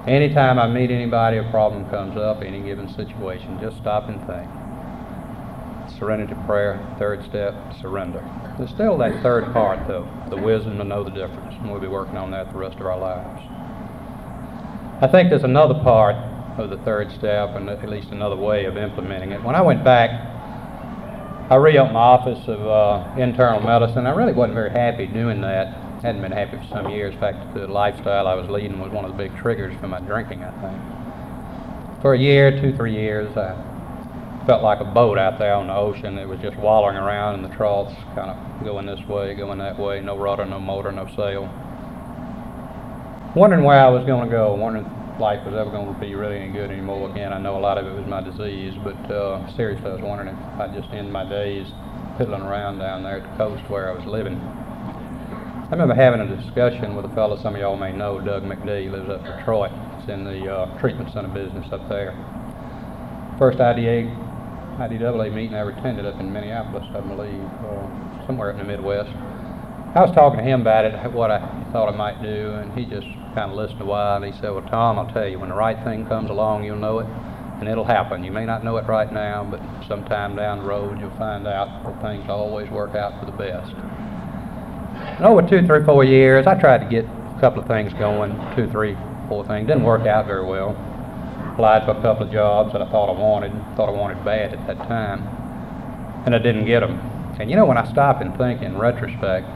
Anytime 0.06 0.58
I 0.58 0.66
meet 0.66 0.90
anybody, 0.90 1.38
a 1.38 1.44
problem 1.50 1.88
comes 1.88 2.18
up, 2.18 2.42
any 2.42 2.60
given 2.60 2.92
situation, 2.94 3.58
just 3.58 3.78
stop 3.78 4.06
and 4.10 4.20
think. 4.26 4.46
Serenity 5.98 6.34
prayer, 6.44 6.78
third 6.98 7.24
step, 7.24 7.54
surrender. 7.80 8.22
There's 8.58 8.68
still 8.68 8.98
that 8.98 9.22
third 9.22 9.50
part, 9.54 9.88
though, 9.88 10.06
the 10.28 10.36
wisdom 10.36 10.76
to 10.76 10.84
know 10.84 11.04
the 11.04 11.10
difference, 11.10 11.54
and 11.54 11.70
we'll 11.70 11.80
be 11.80 11.86
working 11.86 12.18
on 12.18 12.30
that 12.32 12.52
the 12.52 12.58
rest 12.58 12.76
of 12.76 12.84
our 12.84 12.98
lives. 12.98 13.42
I 15.00 15.06
think 15.06 15.30
there's 15.30 15.42
another 15.42 15.74
part 15.82 16.16
of 16.58 16.68
the 16.68 16.76
third 16.84 17.10
step, 17.10 17.56
and 17.56 17.70
at 17.70 17.88
least 17.88 18.10
another 18.10 18.36
way 18.36 18.66
of 18.66 18.76
implementing 18.76 19.32
it. 19.32 19.42
When 19.42 19.54
I 19.54 19.62
went 19.62 19.82
back, 19.82 20.10
I 21.50 21.56
reopened 21.56 21.94
my 21.94 22.00
office 22.00 22.46
of 22.46 22.60
uh, 22.60 23.18
internal 23.18 23.60
medicine. 23.60 24.06
I 24.06 24.14
really 24.14 24.34
wasn't 24.34 24.54
very 24.54 24.70
happy 24.70 25.06
doing 25.06 25.40
that 25.40 25.93
hadn't 26.04 26.20
been 26.20 26.32
happy 26.32 26.58
for 26.58 26.68
some 26.68 26.90
years. 26.90 27.14
In 27.14 27.20
fact, 27.20 27.54
the 27.54 27.66
lifestyle 27.66 28.26
I 28.26 28.34
was 28.34 28.50
leading 28.50 28.78
was 28.78 28.92
one 28.92 29.06
of 29.06 29.12
the 29.12 29.16
big 29.16 29.34
triggers 29.38 29.74
for 29.80 29.88
my 29.88 30.00
drinking, 30.00 30.44
I 30.44 30.52
think. 30.60 32.02
For 32.02 32.12
a 32.12 32.18
year, 32.18 32.60
two, 32.60 32.76
three 32.76 32.92
years, 32.92 33.34
I 33.38 33.56
felt 34.46 34.62
like 34.62 34.80
a 34.80 34.84
boat 34.84 35.16
out 35.16 35.38
there 35.38 35.54
on 35.54 35.68
the 35.68 35.74
ocean. 35.74 36.18
It 36.18 36.28
was 36.28 36.38
just 36.40 36.58
wallowing 36.58 36.96
around 36.96 37.36
in 37.36 37.42
the 37.48 37.56
troughs, 37.56 37.94
kind 38.14 38.28
of 38.28 38.64
going 38.64 38.84
this 38.84 39.00
way, 39.08 39.34
going 39.34 39.58
that 39.60 39.78
way, 39.78 40.02
no 40.02 40.18
rudder, 40.18 40.44
no 40.44 40.60
motor, 40.60 40.92
no 40.92 41.06
sail. 41.16 41.48
Wondering 43.34 43.64
where 43.64 43.80
I 43.80 43.88
was 43.88 44.04
going 44.04 44.28
to 44.28 44.30
go, 44.30 44.54
wondering 44.54 44.84
if 44.84 45.18
life 45.18 45.42
was 45.46 45.54
ever 45.54 45.70
going 45.70 45.92
to 45.92 45.98
be 45.98 46.14
really 46.14 46.36
any 46.36 46.52
good 46.52 46.70
anymore 46.70 47.10
again. 47.10 47.32
I 47.32 47.38
know 47.38 47.56
a 47.56 47.64
lot 47.64 47.78
of 47.78 47.86
it 47.86 47.94
was 47.94 48.06
my 48.06 48.20
disease, 48.20 48.74
but 48.84 49.10
uh, 49.10 49.56
seriously, 49.56 49.88
I 49.88 49.94
was 49.94 50.02
wondering 50.02 50.28
if 50.28 50.60
I'd 50.60 50.74
just 50.74 50.92
end 50.92 51.10
my 51.10 51.26
days 51.26 51.66
piddling 52.18 52.42
around 52.42 52.78
down 52.78 53.02
there 53.02 53.20
at 53.20 53.30
the 53.30 53.36
coast 53.38 53.62
where 53.70 53.90
I 53.90 53.94
was 53.94 54.04
living. 54.04 54.38
I 55.74 55.76
remember 55.76 56.00
having 56.00 56.20
a 56.20 56.36
discussion 56.40 56.94
with 56.94 57.04
a 57.04 57.12
fellow 57.16 57.36
some 57.42 57.56
of 57.56 57.60
y'all 57.60 57.76
may 57.76 57.90
know, 57.90 58.20
Doug 58.20 58.44
McD, 58.44 58.92
lives 58.92 59.10
up 59.10 59.26
in 59.26 59.38
Detroit. 59.38 59.72
He's 59.98 60.08
in 60.08 60.22
the 60.22 60.46
uh, 60.46 60.78
treatment 60.78 61.12
center 61.12 61.26
business 61.34 61.66
up 61.72 61.88
there. 61.88 62.14
First 63.40 63.58
IDA, 63.58 64.06
IDAA 64.78 65.34
meeting 65.34 65.56
I 65.56 65.62
ever 65.66 65.70
attended 65.70 66.06
up 66.06 66.20
in 66.20 66.32
Minneapolis, 66.32 66.86
I 66.94 67.00
believe, 67.00 67.42
uh, 67.66 68.24
somewhere 68.24 68.52
in 68.52 68.58
the 68.58 68.62
Midwest. 68.62 69.10
I 69.96 70.02
was 70.06 70.14
talking 70.14 70.38
to 70.38 70.44
him 70.44 70.60
about 70.60 70.84
it, 70.84 71.10
what 71.10 71.32
I 71.32 71.40
thought 71.72 71.92
I 71.92 71.96
might 71.96 72.22
do, 72.22 72.52
and 72.54 72.70
he 72.78 72.84
just 72.84 73.08
kind 73.34 73.50
of 73.50 73.56
listened 73.56 73.80
a 73.80 73.84
while, 73.84 74.22
and 74.22 74.32
he 74.32 74.40
said, 74.40 74.54
well, 74.54 74.62
Tom, 74.70 74.96
I'll 74.96 75.12
tell 75.12 75.26
you, 75.26 75.40
when 75.40 75.48
the 75.48 75.56
right 75.56 75.82
thing 75.82 76.06
comes 76.06 76.30
along, 76.30 76.62
you'll 76.62 76.76
know 76.76 77.00
it, 77.00 77.06
and 77.58 77.68
it'll 77.68 77.82
happen. 77.84 78.22
You 78.22 78.30
may 78.30 78.46
not 78.46 78.62
know 78.62 78.76
it 78.76 78.86
right 78.86 79.12
now, 79.12 79.42
but 79.42 79.58
sometime 79.88 80.36
down 80.36 80.58
the 80.60 80.66
road, 80.66 81.00
you'll 81.00 81.18
find 81.18 81.48
out 81.48 81.82
that 81.82 82.00
things 82.00 82.30
always 82.30 82.70
work 82.70 82.94
out 82.94 83.18
for 83.18 83.26
the 83.26 83.36
best. 83.36 83.74
And 85.16 85.24
over 85.24 85.42
two, 85.42 85.66
three, 85.66 85.84
four 85.84 86.04
years, 86.04 86.46
I 86.46 86.58
tried 86.58 86.78
to 86.78 86.86
get 86.86 87.04
a 87.04 87.40
couple 87.40 87.62
of 87.62 87.68
things 87.68 87.92
going, 87.94 88.32
two, 88.56 88.68
three, 88.70 88.96
four 89.28 89.46
things. 89.46 89.66
Didn't 89.66 89.84
work 89.84 90.06
out 90.06 90.26
very 90.26 90.44
well. 90.44 90.70
Applied 91.52 91.84
for 91.84 91.92
a 91.92 92.02
couple 92.02 92.26
of 92.26 92.32
jobs 92.32 92.72
that 92.72 92.82
I 92.82 92.90
thought 92.90 93.14
I 93.14 93.18
wanted, 93.18 93.52
thought 93.76 93.88
I 93.88 93.92
wanted 93.92 94.24
bad 94.24 94.52
at 94.54 94.66
that 94.66 94.78
time, 94.88 95.22
and 96.26 96.34
I 96.34 96.38
didn't 96.38 96.66
get 96.66 96.80
them. 96.80 96.98
And 97.38 97.48
you 97.48 97.56
know, 97.56 97.64
when 97.64 97.78
I 97.78 97.88
stop 97.90 98.20
and 98.20 98.36
think 98.36 98.62
in 98.62 98.76
retrospect, 98.76 99.46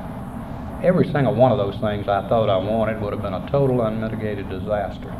every 0.82 1.11
single 1.11 1.34
one 1.34 1.50
of 1.50 1.58
those 1.58 1.76
things 1.80 2.06
I 2.06 2.28
thought 2.28 2.48
I 2.48 2.56
wanted 2.56 3.00
would 3.00 3.12
have 3.12 3.22
been 3.22 3.34
a 3.34 3.48
total 3.50 3.82
unmitigated 3.82 4.48
disaster, 4.48 5.12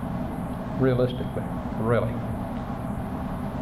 realistically, 0.79 1.43
really. 1.81 2.13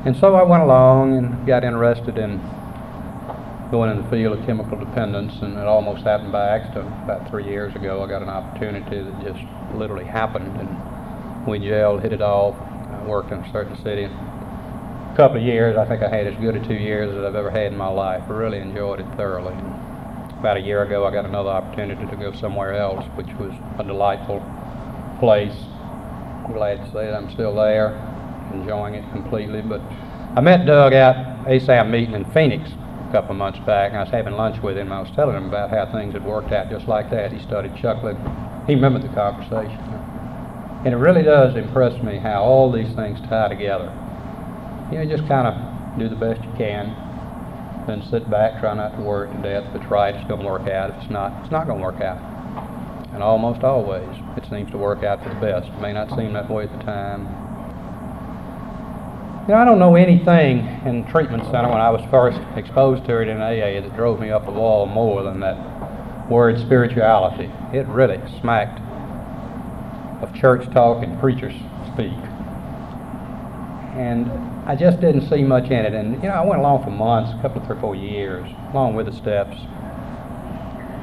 And 0.05 0.17
so 0.17 0.35
I 0.35 0.43
went 0.43 0.63
along 0.63 1.17
and 1.17 1.47
got 1.47 1.65
interested 1.65 2.19
in 2.19 2.39
going 3.71 3.91
in 3.91 4.01
the 4.01 4.09
field 4.11 4.39
of 4.39 4.47
chemical 4.47 4.79
dependence, 4.79 5.35
and 5.43 5.59
it 5.59 5.67
almost 5.67 6.05
happened 6.05 6.31
by 6.31 6.49
accident. 6.49 6.87
About 7.03 7.29
three 7.29 7.45
years 7.45 7.75
ago, 7.75 8.03
I 8.03 8.09
got 8.09 8.23
an 8.23 8.29
opportunity 8.29 9.03
that 9.03 9.23
just 9.25 9.45
literally 9.75 10.05
happened, 10.05 10.57
and 10.61 11.47
we 11.47 11.59
gelled, 11.59 12.03
hit 12.03 12.13
it 12.13 12.23
off. 12.23 12.55
I 12.57 13.03
worked 13.05 13.33
in 13.33 13.39
a 13.39 13.53
certain 13.53 13.77
city. 13.83 14.05
A 14.05 15.15
couple 15.17 15.39
of 15.39 15.43
years, 15.43 15.77
I 15.77 15.85
think 15.85 16.03
I 16.03 16.09
had 16.09 16.27
as 16.27 16.37
good 16.41 16.57
a 16.57 16.65
two 16.67 16.75
years 16.75 17.11
as 17.11 17.25
I've 17.25 17.35
ever 17.35 17.51
had 17.51 17.73
in 17.73 17.77
my 17.77 17.89
life. 17.89 18.23
I 18.29 18.33
really 18.33 18.59
enjoyed 18.59 19.01
it 19.01 19.07
thoroughly. 19.17 19.55
About 20.39 20.59
a 20.59 20.61
year 20.61 20.83
ago, 20.83 21.05
I 21.05 21.11
got 21.11 21.25
another 21.25 21.51
opportunity 21.51 22.07
to 22.07 22.17
go 22.17 22.33
somewhere 22.33 22.75
else, 22.75 23.05
which 23.17 23.33
was 23.39 23.53
a 23.79 23.85
delightful 23.85 24.41
place. 25.19 25.57
I'm 26.45 26.53
glad 26.53 26.77
to 26.77 26.87
say 26.93 27.07
that 27.07 27.15
I'm 27.15 27.33
still 27.33 27.55
there, 27.57 27.97
enjoying 28.55 28.95
it 28.95 29.11
completely. 29.11 29.63
But 29.63 29.81
I 30.37 30.41
met 30.41 30.67
Doug 30.67 30.93
out 30.93 31.47
ASAP 31.47 31.91
meeting 31.91 32.15
in 32.15 32.25
Phoenix 32.27 32.71
a 33.09 33.13
couple 33.13 33.31
of 33.33 33.37
months 33.37 33.59
back, 33.67 33.91
and 33.91 33.99
I 33.99 34.03
was 34.03 34.13
having 34.13 34.35
lunch 34.35 34.63
with 34.63 34.77
him. 34.77 34.93
I 34.93 35.01
was 35.01 35.11
telling 35.15 35.37
him 35.37 35.47
about 35.47 35.71
how 35.71 35.91
things 35.93 36.15
had 36.15 36.25
worked 36.25 36.53
out 36.53 36.71
just 36.71 36.89
like 36.89 37.11
that. 37.11 37.33
He 37.33 37.41
started 37.47 37.77
chuckling. 37.81 38.17
He 38.67 38.75
remembered 38.75 39.03
the 39.03 39.15
conversation. 39.15 39.79
And 40.85 40.95
it 40.95 40.99
really 40.99 41.23
does 41.23 41.57
impress 41.57 42.01
me 42.03 42.19
how 42.19 42.43
all 42.43 42.71
these 42.71 42.95
things 42.95 43.19
tie 43.29 43.49
together. 43.49 43.91
You 44.91 44.99
know, 44.99 45.17
just 45.17 45.27
kind 45.29 45.47
of 45.47 45.99
do 45.99 46.09
the 46.09 46.17
best 46.17 46.43
you 46.45 46.53
can, 46.59 46.95
then 47.87 48.03
sit 48.11 48.29
back, 48.31 48.61
try 48.61 48.75
not 48.75 48.97
to 48.97 49.03
worry 49.03 49.31
to 49.31 49.43
death. 49.43 49.65
If 49.71 49.83
it's 49.83 49.91
right, 49.91 50.15
it's 50.15 50.29
going 50.29 50.41
to 50.41 50.47
work 50.47 50.69
out. 50.69 50.91
If 50.91 50.97
it's 51.03 51.11
not, 51.11 51.43
it's 51.43 51.51
not 51.51 51.67
going 51.67 51.79
to 51.79 51.85
work 51.85 52.01
out. 52.01 52.19
And 53.15 53.23
almost 53.23 53.63
always, 53.63 54.09
it 54.37 54.45
seems 54.51 54.71
to 54.73 54.79
work 54.79 55.03
out 55.03 55.23
for 55.23 55.31
the 55.31 55.41
best. 55.41 55.67
It 55.69 55.81
may 55.81 55.93
not 55.93 56.11
seem 56.11 56.35
that 56.35 56.51
way 56.51 56.65
at 56.65 56.79
the 56.79 56.85
time. 56.85 57.46
You 59.47 59.55
know, 59.55 59.61
I 59.61 59.65
don't 59.65 59.79
know 59.79 59.95
anything 59.95 60.67
in 60.87 61.07
treatment 61.07 61.45
center 61.45 61.69
when 61.69 61.81
I 61.81 61.89
was 61.91 62.03
first 62.11 62.41
exposed 62.57 63.05
to 63.05 63.23
it 63.23 63.29
in 63.29 63.37
AA 63.41 63.81
that 63.81 63.95
drove 63.95 64.19
me 64.19 64.33
up 64.33 64.45
the 64.45 64.51
wall 64.51 64.87
more 64.87 65.23
than 65.23 65.39
that 65.39 66.29
word 66.29 66.59
spirituality. 66.59 67.49
It 67.73 67.87
really 67.87 68.21
smacked 68.41 68.81
of 70.21 70.35
church 70.35 70.69
talk 70.73 71.05
and 71.05 71.17
preachers 71.21 71.55
speak. 71.95 72.19
And 73.95 74.29
I 74.67 74.75
just 74.75 75.01
didn't 75.01 75.29
see 75.29 75.45
much 75.45 75.67
in 75.67 75.87
it. 75.87 75.95
And, 75.95 76.15
you 76.15 76.29
know, 76.29 76.35
I 76.35 76.45
went 76.45 76.59
along 76.59 76.83
for 76.83 76.91
months, 76.91 77.31
a 77.39 77.41
couple 77.41 77.61
of 77.61 77.69
three 77.69 77.77
or 77.77 77.81
four 77.81 77.95
years, 77.95 78.51
along 78.73 78.97
with 78.97 79.07
the 79.07 79.13
steps. 79.13 79.57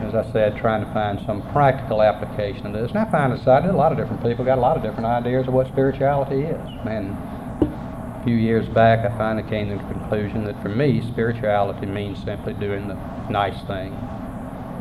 As 0.04 0.14
I 0.14 0.30
said, 0.34 0.58
trying 0.58 0.86
to 0.86 0.92
find 0.92 1.18
some 1.26 1.50
practical 1.54 2.02
application 2.02 2.66
of 2.66 2.74
this. 2.74 2.90
And 2.90 3.00
I 3.00 3.10
found 3.10 3.38
decided 3.38 3.70
a 3.70 3.78
lot 3.78 3.94
of 3.94 3.98
different 3.98 4.22
people 4.22 4.44
got 4.44 4.58
a 4.58 4.62
lot 4.62 4.76
of 4.76 4.84
different 4.84 5.06
ideas 5.06 5.48
of 5.48 5.54
what 5.54 5.68
spirituality 5.68 6.42
is. 6.42 6.70
And 6.84 7.16
a 8.24 8.26
few 8.26 8.36
years 8.38 8.66
back, 8.70 9.00
I 9.00 9.18
finally 9.18 9.48
came 9.50 9.68
to 9.68 9.76
the 9.76 9.94
conclusion 9.94 10.46
that 10.46 10.62
for 10.62 10.70
me, 10.70 11.02
spirituality 11.12 11.86
means 11.86 12.24
simply 12.24 12.54
doing 12.54 12.88
the 12.88 12.96
nice 13.30 13.62
thing, 13.68 13.92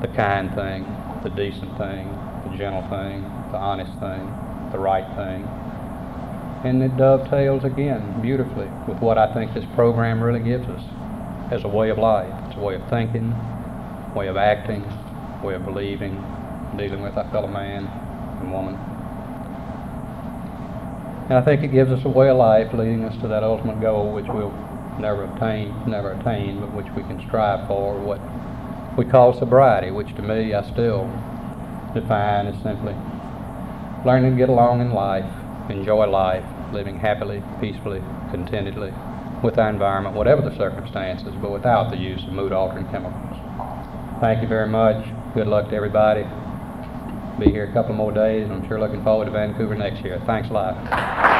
the 0.01 0.07
kind 0.15 0.55
thing, 0.55 0.87
the 1.25 1.31
decent 1.31 1.77
thing, 1.77 2.07
the 2.47 2.57
gentle 2.57 2.83
thing, 2.83 3.23
the 3.51 3.59
honest 3.59 3.91
thing, 3.99 4.33
the 4.71 4.79
right 4.79 5.07
thing. 5.17 5.43
And 6.65 6.85
it 6.85 6.97
dovetails 6.97 7.65
again 7.65 8.23
beautifully 8.23 8.69
with 8.87 8.99
what 9.01 9.19
I 9.19 9.35
think 9.35 9.55
this 9.55 9.67
program 9.75 10.23
really 10.23 10.39
gives 10.39 10.69
us 10.69 10.83
as 11.51 11.65
a 11.65 11.69
way 11.69 11.91
of 11.91 11.99
life. 11.99 12.33
It's 12.47 12.57
a 12.57 12.61
way 12.61 12.77
of 12.77 12.89
thinking, 12.89 13.35
way 14.15 14.29
of 14.29 14.37
acting, 14.37 14.85
way 15.43 15.55
of 15.55 15.65
believing, 15.65 16.15
dealing 16.77 17.03
with 17.03 17.17
our 17.17 17.29
fellow 17.33 17.49
man 17.49 17.89
and 18.41 18.53
woman. 18.53 18.92
And 21.29 21.35
I 21.35 21.43
think 21.43 21.63
it 21.63 21.69
gives 21.69 21.91
us 21.91 22.05
a 22.05 22.09
way 22.09 22.29
of 22.29 22.37
life 22.37 22.73
leading 22.75 23.05
us 23.05 23.21
to 23.23 23.29
that 23.29 23.43
ultimate 23.43 23.81
goal 23.81 24.13
which 24.13 24.27
we'll 24.29 24.53
never 24.99 25.25
obtain, 25.25 25.73
never 25.87 26.13
attain, 26.13 26.61
but 26.61 26.73
which 26.75 26.91
we 26.95 27.03
can 27.03 27.21
strive 27.27 27.67
for, 27.67 27.99
what 27.99 28.21
we 28.97 29.05
call 29.05 29.33
sobriety, 29.39 29.91
which 29.91 30.15
to 30.17 30.23
me 30.23 30.53
I 30.53 30.63
still 30.71 31.07
define 31.95 32.47
as 32.47 32.63
simply 32.63 32.95
learning 34.05 34.33
to 34.33 34.37
get 34.37 34.49
along 34.49 34.81
in 34.81 34.93
life, 34.93 35.31
enjoy 35.71 36.07
life, 36.07 36.45
living 36.73 36.99
happily, 36.99 37.43
peacefully, 37.61 38.03
contentedly 38.31 38.93
with 39.43 39.59
our 39.59 39.71
environment, 39.71 40.17
whatever 40.17 40.43
the 40.43 40.57
circumstances, 40.57 41.33
but 41.41 41.51
without 41.51 41.91
the 41.91 41.97
use 41.97 42.23
of 42.25 42.33
mood 42.33 42.53
altering 42.53 42.87
chemicals. 42.89 43.39
Thank 44.21 44.43
you 44.43 44.49
very 44.49 44.69
much. 44.69 45.05
Good 45.35 45.47
luck 45.47 45.71
to 45.71 45.77
everybody. 45.77 46.25
Be 47.43 47.51
here 47.51 47.65
a 47.65 47.73
couple 47.73 47.93
more 47.93 48.13
days, 48.13 48.45
and 48.45 48.53
I'm 48.53 48.69
sure 48.69 48.79
looking 48.79 49.03
forward 49.03 49.25
to 49.25 49.33
Vancouver 49.33 49.75
next 49.75 50.05
year. 50.05 50.23
Thanks 50.27 50.49
a 50.49 50.53
lot. 50.53 51.32